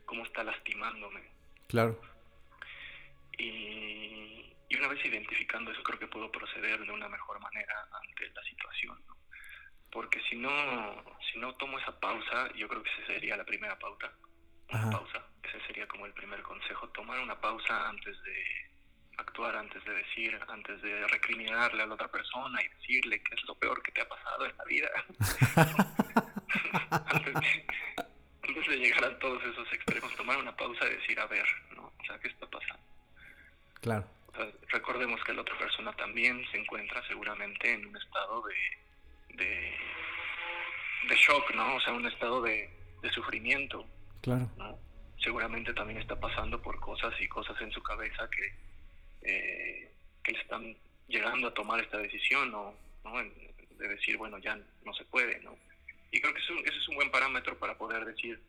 cómo 0.05 0.23
está 0.23 0.43
lastimándome. 0.43 1.21
Claro. 1.67 1.99
Y, 3.38 4.53
y 4.69 4.75
una 4.77 4.88
vez 4.88 5.03
identificando 5.05 5.71
eso, 5.71 5.83
creo 5.83 5.99
que 5.99 6.07
puedo 6.07 6.31
proceder 6.31 6.79
de 6.86 6.91
una 6.91 7.07
mejor 7.07 7.39
manera 7.39 7.88
ante 8.01 8.29
la 8.29 8.43
situación. 8.43 9.01
¿no? 9.07 9.15
Porque 9.91 10.19
si 10.29 10.36
no, 10.36 10.49
si 11.31 11.39
no 11.39 11.55
tomo 11.55 11.77
esa 11.79 11.99
pausa, 11.99 12.51
yo 12.55 12.67
creo 12.67 12.81
que 12.83 12.89
esa 12.89 13.07
sería 13.07 13.38
la 13.38 13.45
primera 13.45 13.77
pauta. 13.77 14.12
Una 14.69 14.79
Ajá. 14.79 14.91
pausa. 14.91 15.25
Ese 15.43 15.59
sería 15.67 15.88
como 15.88 16.05
el 16.05 16.13
primer 16.13 16.41
consejo. 16.41 16.89
Tomar 16.89 17.19
una 17.19 17.39
pausa 17.39 17.89
antes 17.89 18.21
de 18.23 18.71
actuar, 19.17 19.56
antes 19.56 19.84
de 19.86 19.93
decir, 19.93 20.39
antes 20.47 20.82
de 20.82 21.08
recriminarle 21.08 21.84
a 21.84 21.86
la 21.86 21.93
otra 21.93 22.10
persona 22.10 22.62
y 22.62 22.67
decirle 22.80 23.21
que 23.21 23.36
es 23.36 23.43
lo 23.45 23.56
peor 23.56 23.82
que 23.84 23.91
te 23.91 24.02
ha 24.02 24.08
pasado 24.08 24.45
en 24.45 24.58
la 24.58 24.63
vida. 24.65 24.89
antes, 26.89 27.34
de, 27.34 27.65
antes 28.47 28.67
de 28.67 28.78
llegar 28.78 29.04
a 29.06 29.19
todos 29.19 29.43
esos 29.43 29.71
extremos, 29.73 30.15
tomar 30.15 30.38
una 30.38 30.56
pausa 30.56 30.86
y 30.88 30.95
decir, 30.95 31.19
a 31.19 31.28
ver, 31.28 31.45
¿no? 31.76 31.91
O 31.99 32.06
sea, 32.06 32.19
¿qué 32.19 32.28
está 32.28 32.47
pasando? 32.47 32.84
Claro. 33.82 34.08
O 34.28 34.36
sea, 34.36 34.47
recordemos 34.69 35.23
que 35.23 35.34
la 35.34 35.41
otra 35.41 35.58
persona 35.58 35.93
también 35.93 36.43
se 36.52 36.58
encuentra 36.58 37.06
seguramente 37.08 37.71
en 37.71 37.86
un 37.86 37.97
estado 37.97 38.43
de, 38.43 39.36
de, 39.36 39.78
de 41.08 41.15
shock, 41.15 41.54
¿no? 41.54 41.76
O 41.76 41.82
sea, 41.82 41.93
un 41.93 42.08
estado 42.08 42.41
de, 42.41 42.69
de 43.02 43.10
sufrimiento, 43.12 43.86
Claro. 44.23 44.49
¿no? 44.58 44.80
Seguramente 45.17 45.73
también 45.73 45.99
está 45.99 46.19
pasando 46.19 46.62
por 46.62 46.80
cosas 46.80 47.13
y 47.19 47.28
cosas 47.28 47.60
en 47.62 47.71
su 47.71 47.84
cabeza 47.84 48.30
que, 48.30 48.54
eh, 49.23 49.91
que 50.23 50.31
le 50.31 50.39
están 50.39 50.75
llegando 51.07 51.47
a 51.47 51.53
tomar 51.53 51.81
esta 51.81 51.97
decisión, 51.97 52.51
¿no? 52.51 52.73
¿no? 53.03 53.17
De 53.17 53.88
decir, 53.88 54.17
bueno, 54.17 54.38
ya 54.38 54.57
no 54.83 54.93
se 54.93 55.05
puede, 55.05 55.39
¿no? 55.41 55.57
Y 56.12 56.21
creo 56.21 56.33
que 56.33 56.39
eso, 56.39 56.53
ese 56.63 56.77
es 56.77 56.88
un 56.89 56.95
buen 56.95 57.12
parámetro 57.12 57.57
para 57.57 57.77
poder 57.77 58.05
decir, 58.05 58.39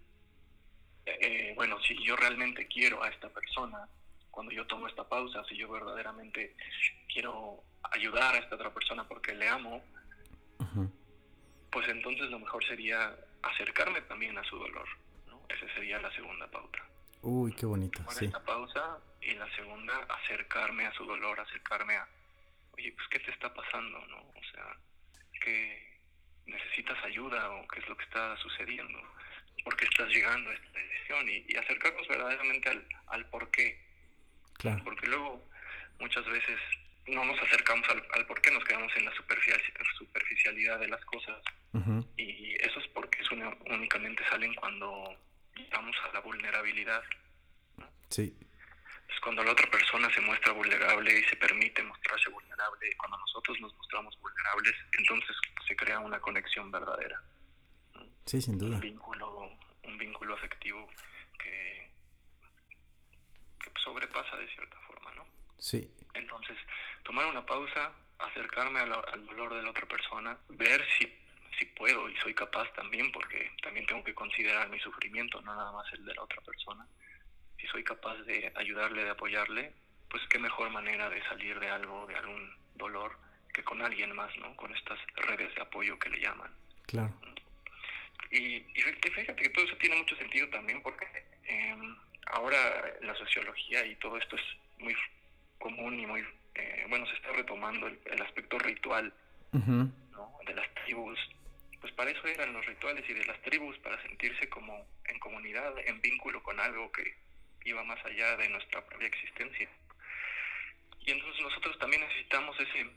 eh, 1.06 1.52
bueno, 1.56 1.80
si 1.82 1.96
yo 2.04 2.16
realmente 2.16 2.66
quiero 2.66 3.02
a 3.02 3.08
esta 3.08 3.28
persona, 3.28 3.88
cuando 4.30 4.52
yo 4.52 4.66
tomo 4.66 4.86
esta 4.88 5.08
pausa, 5.08 5.44
si 5.48 5.56
yo 5.56 5.70
verdaderamente 5.70 6.54
quiero 7.12 7.62
ayudar 7.92 8.34
a 8.34 8.38
esta 8.38 8.56
otra 8.56 8.72
persona 8.72 9.06
porque 9.06 9.34
le 9.34 9.48
amo, 9.48 9.82
pues 11.70 11.88
entonces 11.88 12.30
lo 12.30 12.38
mejor 12.38 12.64
sería 12.64 13.16
acercarme 13.42 14.00
también 14.02 14.36
a 14.38 14.44
su 14.44 14.56
dolor. 14.56 14.86
¿no? 15.26 15.40
Esa 15.48 15.72
sería 15.74 16.00
la 16.00 16.12
segunda 16.12 16.46
pauta. 16.48 16.78
Uy, 17.22 17.52
qué 17.52 17.66
bonito, 17.66 17.98
Tomar 17.98 18.14
sí. 18.14 18.26
esta 18.26 18.44
pausa 18.44 18.98
y 19.24 19.34
la 19.34 19.50
segunda, 19.56 19.96
acercarme 20.08 20.86
a 20.86 20.92
su 20.92 21.04
dolor, 21.04 21.38
acercarme 21.40 21.96
a, 21.96 22.06
oye, 22.72 22.92
pues, 22.92 23.08
¿qué 23.08 23.20
te 23.20 23.30
está 23.30 23.52
pasando? 23.52 23.98
¿no? 24.06 24.18
O 24.18 24.42
sea, 24.52 24.76
que 25.40 25.98
necesitas 26.46 27.02
ayuda 27.04 27.50
o 27.50 27.66
qué 27.68 27.80
es 27.80 27.88
lo 27.88 27.96
que 27.96 28.04
está 28.04 28.36
sucediendo, 28.38 29.00
por 29.64 29.76
qué 29.76 29.84
estás 29.86 30.08
llegando 30.08 30.50
a 30.50 30.54
esta 30.54 30.78
decisión 30.78 31.28
y, 31.28 31.44
y 31.48 31.56
acercarnos 31.56 32.06
verdaderamente 32.08 32.68
al, 32.68 32.86
al 33.08 33.26
por 33.30 33.50
qué. 33.50 33.82
Claro. 34.58 34.82
Porque 34.84 35.06
luego 35.06 35.48
muchas 36.00 36.24
veces 36.26 36.58
no 37.06 37.24
nos 37.24 37.38
acercamos 37.40 37.88
al, 37.88 38.02
al 38.14 38.26
por 38.26 38.40
qué, 38.40 38.50
nos 38.50 38.64
quedamos 38.64 38.94
en 38.96 39.04
la 39.06 39.12
superficial- 39.12 39.62
superficialidad 39.98 40.78
de 40.80 40.88
las 40.88 41.04
cosas 41.06 41.42
y 42.16 42.54
esos 42.62 42.86
porqués 42.88 43.28
uni- 43.32 43.56
únicamente 43.66 44.22
salen 44.28 44.54
cuando 44.54 45.18
llegamos 45.56 45.96
a 46.08 46.12
la 46.14 46.20
vulnerabilidad. 46.20 47.02
Sí, 48.08 48.36
Es 49.08 49.20
cuando 49.20 49.42
la 49.44 49.52
otra 49.52 49.70
persona 49.70 50.12
se 50.12 50.20
muestra 50.20 50.52
vulnerable 50.52 51.18
y 51.18 51.24
se 51.24 51.36
permite 51.36 51.82
mostrarse 51.82 52.30
vulnerable, 52.30 52.96
cuando 52.96 53.16
nosotros 53.18 53.60
nos 53.60 53.74
mostramos 53.74 54.18
vulnerables, 54.20 54.74
entonces 54.98 55.36
se 55.66 55.76
crea 55.76 55.98
una 56.00 56.20
conexión 56.20 56.70
verdadera, 56.70 57.22
sí, 58.26 58.40
sin 58.40 58.58
duda. 58.58 58.74
un 58.76 58.80
vínculo, 58.80 59.50
un 59.82 59.98
vínculo 59.98 60.34
afectivo 60.34 60.88
que, 61.38 61.90
que 63.60 63.70
sobrepasa 63.82 64.36
de 64.36 64.48
cierta 64.48 64.76
forma, 64.86 65.12
¿no? 65.14 65.26
Sí, 65.58 65.90
Entonces, 66.14 66.56
tomar 67.02 67.26
una 67.26 67.44
pausa, 67.44 67.92
acercarme 68.18 68.80
a 68.80 68.86
la- 68.86 69.00
al 69.12 69.26
dolor 69.26 69.54
de 69.54 69.62
la 69.62 69.70
otra 69.70 69.86
persona, 69.86 70.38
ver 70.48 70.84
si, 70.98 71.12
si 71.58 71.64
puedo 71.66 72.08
y 72.08 72.16
soy 72.18 72.34
capaz 72.34 72.72
también, 72.74 73.10
porque 73.12 73.50
también 73.62 73.84
tengo 73.86 74.02
que 74.04 74.14
considerar 74.14 74.68
mi 74.68 74.78
sufrimiento, 74.80 75.40
no 75.42 75.54
nada 75.54 75.72
más 75.72 75.92
el 75.92 76.04
de 76.04 76.14
la 76.14 76.22
otra 76.22 76.40
persona. 76.42 76.86
Si 77.64 77.70
soy 77.70 77.82
capaz 77.82 78.16
de 78.24 78.52
ayudarle, 78.56 79.04
de 79.04 79.10
apoyarle, 79.10 79.72
pues 80.10 80.22
qué 80.28 80.38
mejor 80.38 80.68
manera 80.68 81.08
de 81.08 81.22
salir 81.24 81.58
de 81.58 81.70
algo, 81.70 82.06
de 82.06 82.14
algún 82.14 82.54
dolor, 82.74 83.16
que 83.54 83.64
con 83.64 83.80
alguien 83.80 84.14
más, 84.14 84.36
¿no? 84.36 84.54
Con 84.56 84.74
estas 84.76 84.98
redes 85.16 85.54
de 85.54 85.62
apoyo 85.62 85.98
que 85.98 86.10
le 86.10 86.20
llaman. 86.20 86.52
claro. 86.86 87.14
Y, 88.30 88.56
y 88.56 88.82
fí- 88.82 89.12
fíjate 89.14 89.42
que 89.42 89.48
todo 89.50 89.64
eso 89.64 89.76
tiene 89.76 89.96
mucho 89.96 90.14
sentido 90.16 90.46
también 90.50 90.82
porque 90.82 91.06
eh, 91.44 91.76
ahora 92.26 92.58
la 93.00 93.14
sociología 93.14 93.84
y 93.86 93.94
todo 93.96 94.18
esto 94.18 94.36
es 94.36 94.42
muy 94.78 94.94
común 95.58 95.98
y 96.00 96.06
muy, 96.06 96.22
eh, 96.56 96.84
bueno, 96.88 97.06
se 97.06 97.14
está 97.14 97.32
retomando 97.32 97.86
el, 97.86 97.98
el 98.06 98.20
aspecto 98.22 98.58
ritual. 98.58 99.12
¿no? 100.10 100.36
de 100.46 100.54
las 100.54 100.68
tribus. 100.84 101.18
Pues 101.80 101.92
para 101.94 102.10
eso 102.10 102.26
eran 102.26 102.52
los 102.52 102.66
rituales 102.66 103.08
y 103.08 103.14
de 103.14 103.24
las 103.24 103.40
tribus, 103.42 103.78
para 103.78 104.00
sentirse 104.02 104.48
como 104.48 104.84
en 105.06 105.18
comunidad, 105.20 105.72
en 105.86 106.00
vínculo 106.00 106.42
con 106.42 106.58
algo 106.60 106.90
que 106.92 107.14
iba 107.64 107.82
más 107.84 108.02
allá 108.04 108.36
de 108.36 108.48
nuestra 108.48 108.84
propia 108.86 109.08
existencia. 109.08 109.68
Y 111.00 111.10
entonces 111.10 111.42
nosotros 111.42 111.78
también 111.78 112.02
necesitamos 112.02 112.58
ese, 112.60 112.90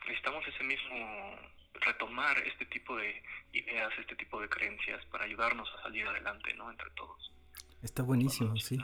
necesitamos 0.00 0.46
ese 0.48 0.62
mismo 0.64 1.38
retomar 1.74 2.38
este 2.46 2.64
tipo 2.66 2.96
de 2.96 3.22
ideas, 3.52 3.92
este 3.98 4.16
tipo 4.16 4.40
de 4.40 4.48
creencias 4.48 5.04
para 5.06 5.24
ayudarnos 5.24 5.68
a 5.78 5.82
salir 5.82 6.06
adelante, 6.06 6.52
¿no? 6.54 6.70
Entre 6.70 6.90
todos. 6.90 7.32
Está 7.82 8.02
buenísimo, 8.02 8.56
sí. 8.56 8.78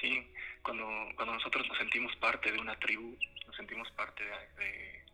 Sí, 0.00 0.32
cuando, 0.62 0.86
cuando 1.14 1.34
nosotros 1.34 1.66
nos 1.68 1.76
sentimos 1.78 2.14
parte 2.16 2.50
de 2.50 2.58
una 2.58 2.74
tribu, 2.78 3.16
nos 3.46 3.56
sentimos 3.56 3.90
parte 3.92 4.24
de, 4.24 4.64
de, 4.64 5.04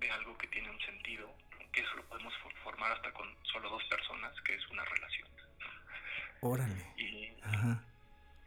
de 0.00 0.10
algo 0.10 0.36
que 0.36 0.46
tiene 0.48 0.68
un 0.70 0.80
sentido, 0.80 1.34
que 1.72 1.80
eso 1.80 1.94
lo 1.96 2.04
podemos 2.04 2.34
for- 2.42 2.54
formar 2.62 2.92
hasta 2.92 3.10
con 3.14 3.34
solo 3.46 3.70
dos 3.70 3.82
personas, 3.84 4.38
que 4.42 4.54
es 4.54 4.66
una 4.68 4.84
relación. 4.84 5.28
Órale. 6.42 6.92
Y 6.98 7.30
Ajá. 7.42 7.82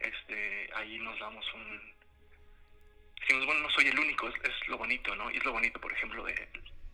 Este, 0.08 0.70
ahí 0.74 0.98
nos 0.98 1.18
damos 1.18 1.44
un... 1.54 1.96
Decimos, 3.20 3.46
bueno, 3.46 3.62
no 3.62 3.70
soy 3.70 3.86
el 3.88 3.98
único, 3.98 4.28
es, 4.28 4.34
es 4.44 4.68
lo 4.68 4.78
bonito, 4.78 5.14
¿no? 5.16 5.30
Y 5.30 5.36
es 5.36 5.44
lo 5.44 5.52
bonito, 5.52 5.80
por 5.80 5.92
ejemplo, 5.92 6.24
de, 6.24 6.48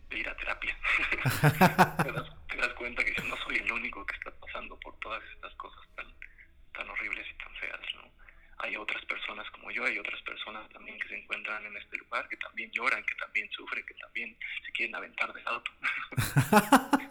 de 0.09 0.17
ir 0.19 0.27
a 0.27 0.35
terapia. 0.35 0.75
te, 2.03 2.11
das, 2.11 2.47
te 2.47 2.57
das 2.57 2.73
cuenta 2.73 3.03
que 3.03 3.11
dices, 3.11 3.25
no 3.25 3.37
soy 3.37 3.57
el 3.57 3.71
único 3.71 4.05
que 4.05 4.15
está 4.15 4.31
pasando 4.39 4.79
por 4.79 4.97
todas 4.99 5.23
estas 5.33 5.53
cosas 5.55 5.81
tan, 5.95 6.07
tan 6.73 6.89
horribles 6.89 7.27
y 7.29 7.33
tan 7.37 7.55
feas, 7.55 7.79
¿no? 7.95 8.11
Hay 8.59 8.75
otras 8.77 9.03
personas 9.05 9.49
como 9.51 9.71
yo, 9.71 9.83
hay 9.83 9.97
otras 9.97 10.21
personas 10.21 10.69
también 10.69 10.97
que 10.99 11.09
se 11.09 11.17
encuentran 11.17 11.65
en 11.65 11.75
este 11.75 11.97
lugar, 11.97 12.27
que 12.29 12.37
también 12.37 12.71
lloran, 12.71 13.03
que 13.03 13.15
también 13.15 13.49
sufren, 13.51 13.85
que 13.85 13.93
también 13.95 14.37
se 14.65 14.71
quieren 14.71 14.95
aventar 14.95 15.33
del 15.33 15.47
auto. 15.47 15.71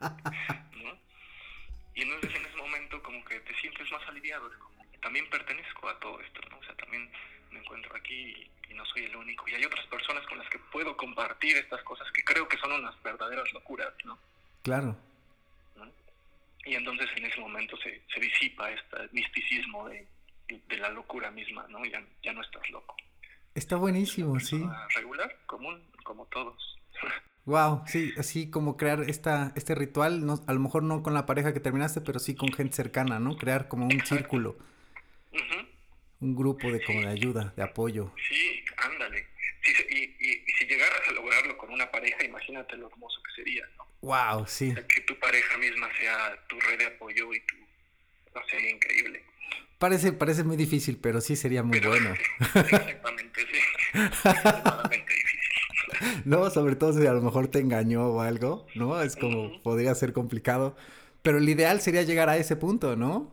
¿no? 0.00 0.98
Y 1.94 2.02
entonces 2.02 2.34
en 2.34 2.46
ese 2.46 2.56
momento 2.56 3.02
como 3.02 3.24
que 3.24 3.40
te 3.40 3.54
sientes 3.60 3.90
más 3.90 4.06
aliviado, 4.08 4.50
como, 4.58 4.75
también 5.06 5.30
pertenezco 5.30 5.88
a 5.88 5.96
todo 6.00 6.20
esto, 6.20 6.40
¿no? 6.50 6.58
O 6.58 6.64
sea, 6.64 6.74
también 6.74 7.08
me 7.52 7.60
encuentro 7.60 7.94
aquí 7.94 8.12
y, 8.12 8.72
y 8.72 8.74
no 8.74 8.84
soy 8.86 9.04
el 9.04 9.14
único. 9.14 9.48
Y 9.48 9.54
hay 9.54 9.64
otras 9.64 9.86
personas 9.86 10.26
con 10.26 10.36
las 10.36 10.50
que 10.50 10.58
puedo 10.72 10.96
compartir 10.96 11.56
estas 11.56 11.80
cosas 11.84 12.10
que 12.10 12.24
creo 12.24 12.48
que 12.48 12.58
son 12.58 12.72
unas 12.72 13.00
verdaderas 13.04 13.52
locuras, 13.52 13.94
¿no? 14.04 14.18
Claro. 14.64 14.96
¿no? 15.76 15.86
Y 16.64 16.74
entonces 16.74 17.08
en 17.14 17.24
ese 17.24 17.40
momento 17.40 17.76
se, 17.76 18.02
se 18.12 18.18
disipa 18.18 18.68
este 18.68 18.96
misticismo 19.12 19.88
de, 19.88 20.08
de 20.48 20.76
la 20.78 20.90
locura 20.90 21.30
misma, 21.30 21.64
¿no? 21.68 21.84
Ya, 21.84 22.02
ya 22.24 22.32
no 22.32 22.42
estás 22.42 22.68
loco. 22.70 22.96
Está 23.54 23.76
buenísimo, 23.76 24.40
sí. 24.40 24.60
Regular, 24.96 25.36
común, 25.46 25.80
como 26.02 26.26
todos. 26.26 26.76
Wow, 27.44 27.84
sí, 27.86 28.12
así 28.18 28.50
como 28.50 28.76
crear 28.76 29.08
esta, 29.08 29.52
este 29.54 29.76
ritual, 29.76 30.26
no, 30.26 30.42
a 30.48 30.52
lo 30.52 30.58
mejor 30.58 30.82
no 30.82 31.04
con 31.04 31.14
la 31.14 31.26
pareja 31.26 31.52
que 31.52 31.60
terminaste, 31.60 32.00
pero 32.00 32.18
sí 32.18 32.34
con 32.34 32.52
gente 32.52 32.74
cercana, 32.74 33.20
¿no? 33.20 33.36
Crear 33.36 33.68
como 33.68 33.84
un 33.84 34.00
círculo. 34.04 34.56
Un 36.20 36.34
grupo 36.34 36.70
de 36.70 36.82
como 36.82 37.00
de 37.02 37.08
ayuda, 37.08 37.52
de 37.56 37.62
apoyo. 37.62 38.12
Sí, 38.28 38.64
ándale. 38.78 39.26
Sí, 39.62 39.72
y, 39.90 39.96
y, 39.98 40.44
y 40.46 40.52
si 40.58 40.66
llegaras 40.66 41.00
a 41.08 41.12
lograrlo 41.12 41.56
con 41.58 41.70
una 41.72 41.90
pareja, 41.90 42.24
imagínate 42.24 42.76
lo 42.76 42.88
hermoso 42.88 43.20
que 43.22 43.42
sería, 43.42 43.64
¿no? 43.76 43.86
Wow, 44.02 44.46
sí. 44.46 44.70
O 44.70 44.74
sea, 44.74 44.86
que 44.86 45.00
tu 45.02 45.18
pareja 45.18 45.58
misma 45.58 45.88
sea 46.00 46.38
tu 46.48 46.58
red 46.60 46.78
de 46.78 46.86
apoyo 46.86 47.32
y 47.34 47.40
tu... 47.40 47.56
No 48.34 48.40
sería 48.50 48.70
increíble. 48.70 49.24
Parece, 49.78 50.12
parece 50.12 50.44
muy 50.44 50.56
difícil, 50.56 50.98
pero 50.98 51.20
sí 51.20 51.36
sería 51.36 51.62
muy 51.62 51.78
Pero- 51.80 51.90
bueno. 51.90 52.14
Exactamente, 52.54 53.40
sí. 53.40 53.98
Difícil. 54.90 56.22
No, 56.24 56.50
sobre 56.50 56.76
todo 56.76 56.92
si 56.92 57.06
a 57.06 57.12
lo 57.12 57.22
mejor 57.22 57.48
te 57.48 57.58
engañó 57.58 58.06
o 58.08 58.20
algo, 58.20 58.66
¿no? 58.74 59.00
Es 59.02 59.16
como, 59.16 59.60
podría 59.62 59.94
ser 59.94 60.12
complicado. 60.12 60.76
Pero 61.22 61.38
el 61.38 61.48
ideal 61.48 61.80
sería 61.80 62.02
llegar 62.02 62.28
a 62.28 62.36
ese 62.36 62.56
punto, 62.56 62.96
¿no? 62.96 63.32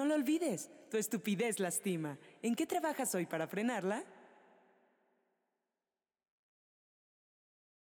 No 0.00 0.06
lo 0.06 0.14
olvides, 0.14 0.70
tu 0.90 0.96
estupidez 0.96 1.60
lastima. 1.60 2.18
¿En 2.40 2.54
qué 2.54 2.66
trabajas 2.66 3.14
hoy 3.14 3.26
para 3.26 3.46
frenarla? 3.46 4.02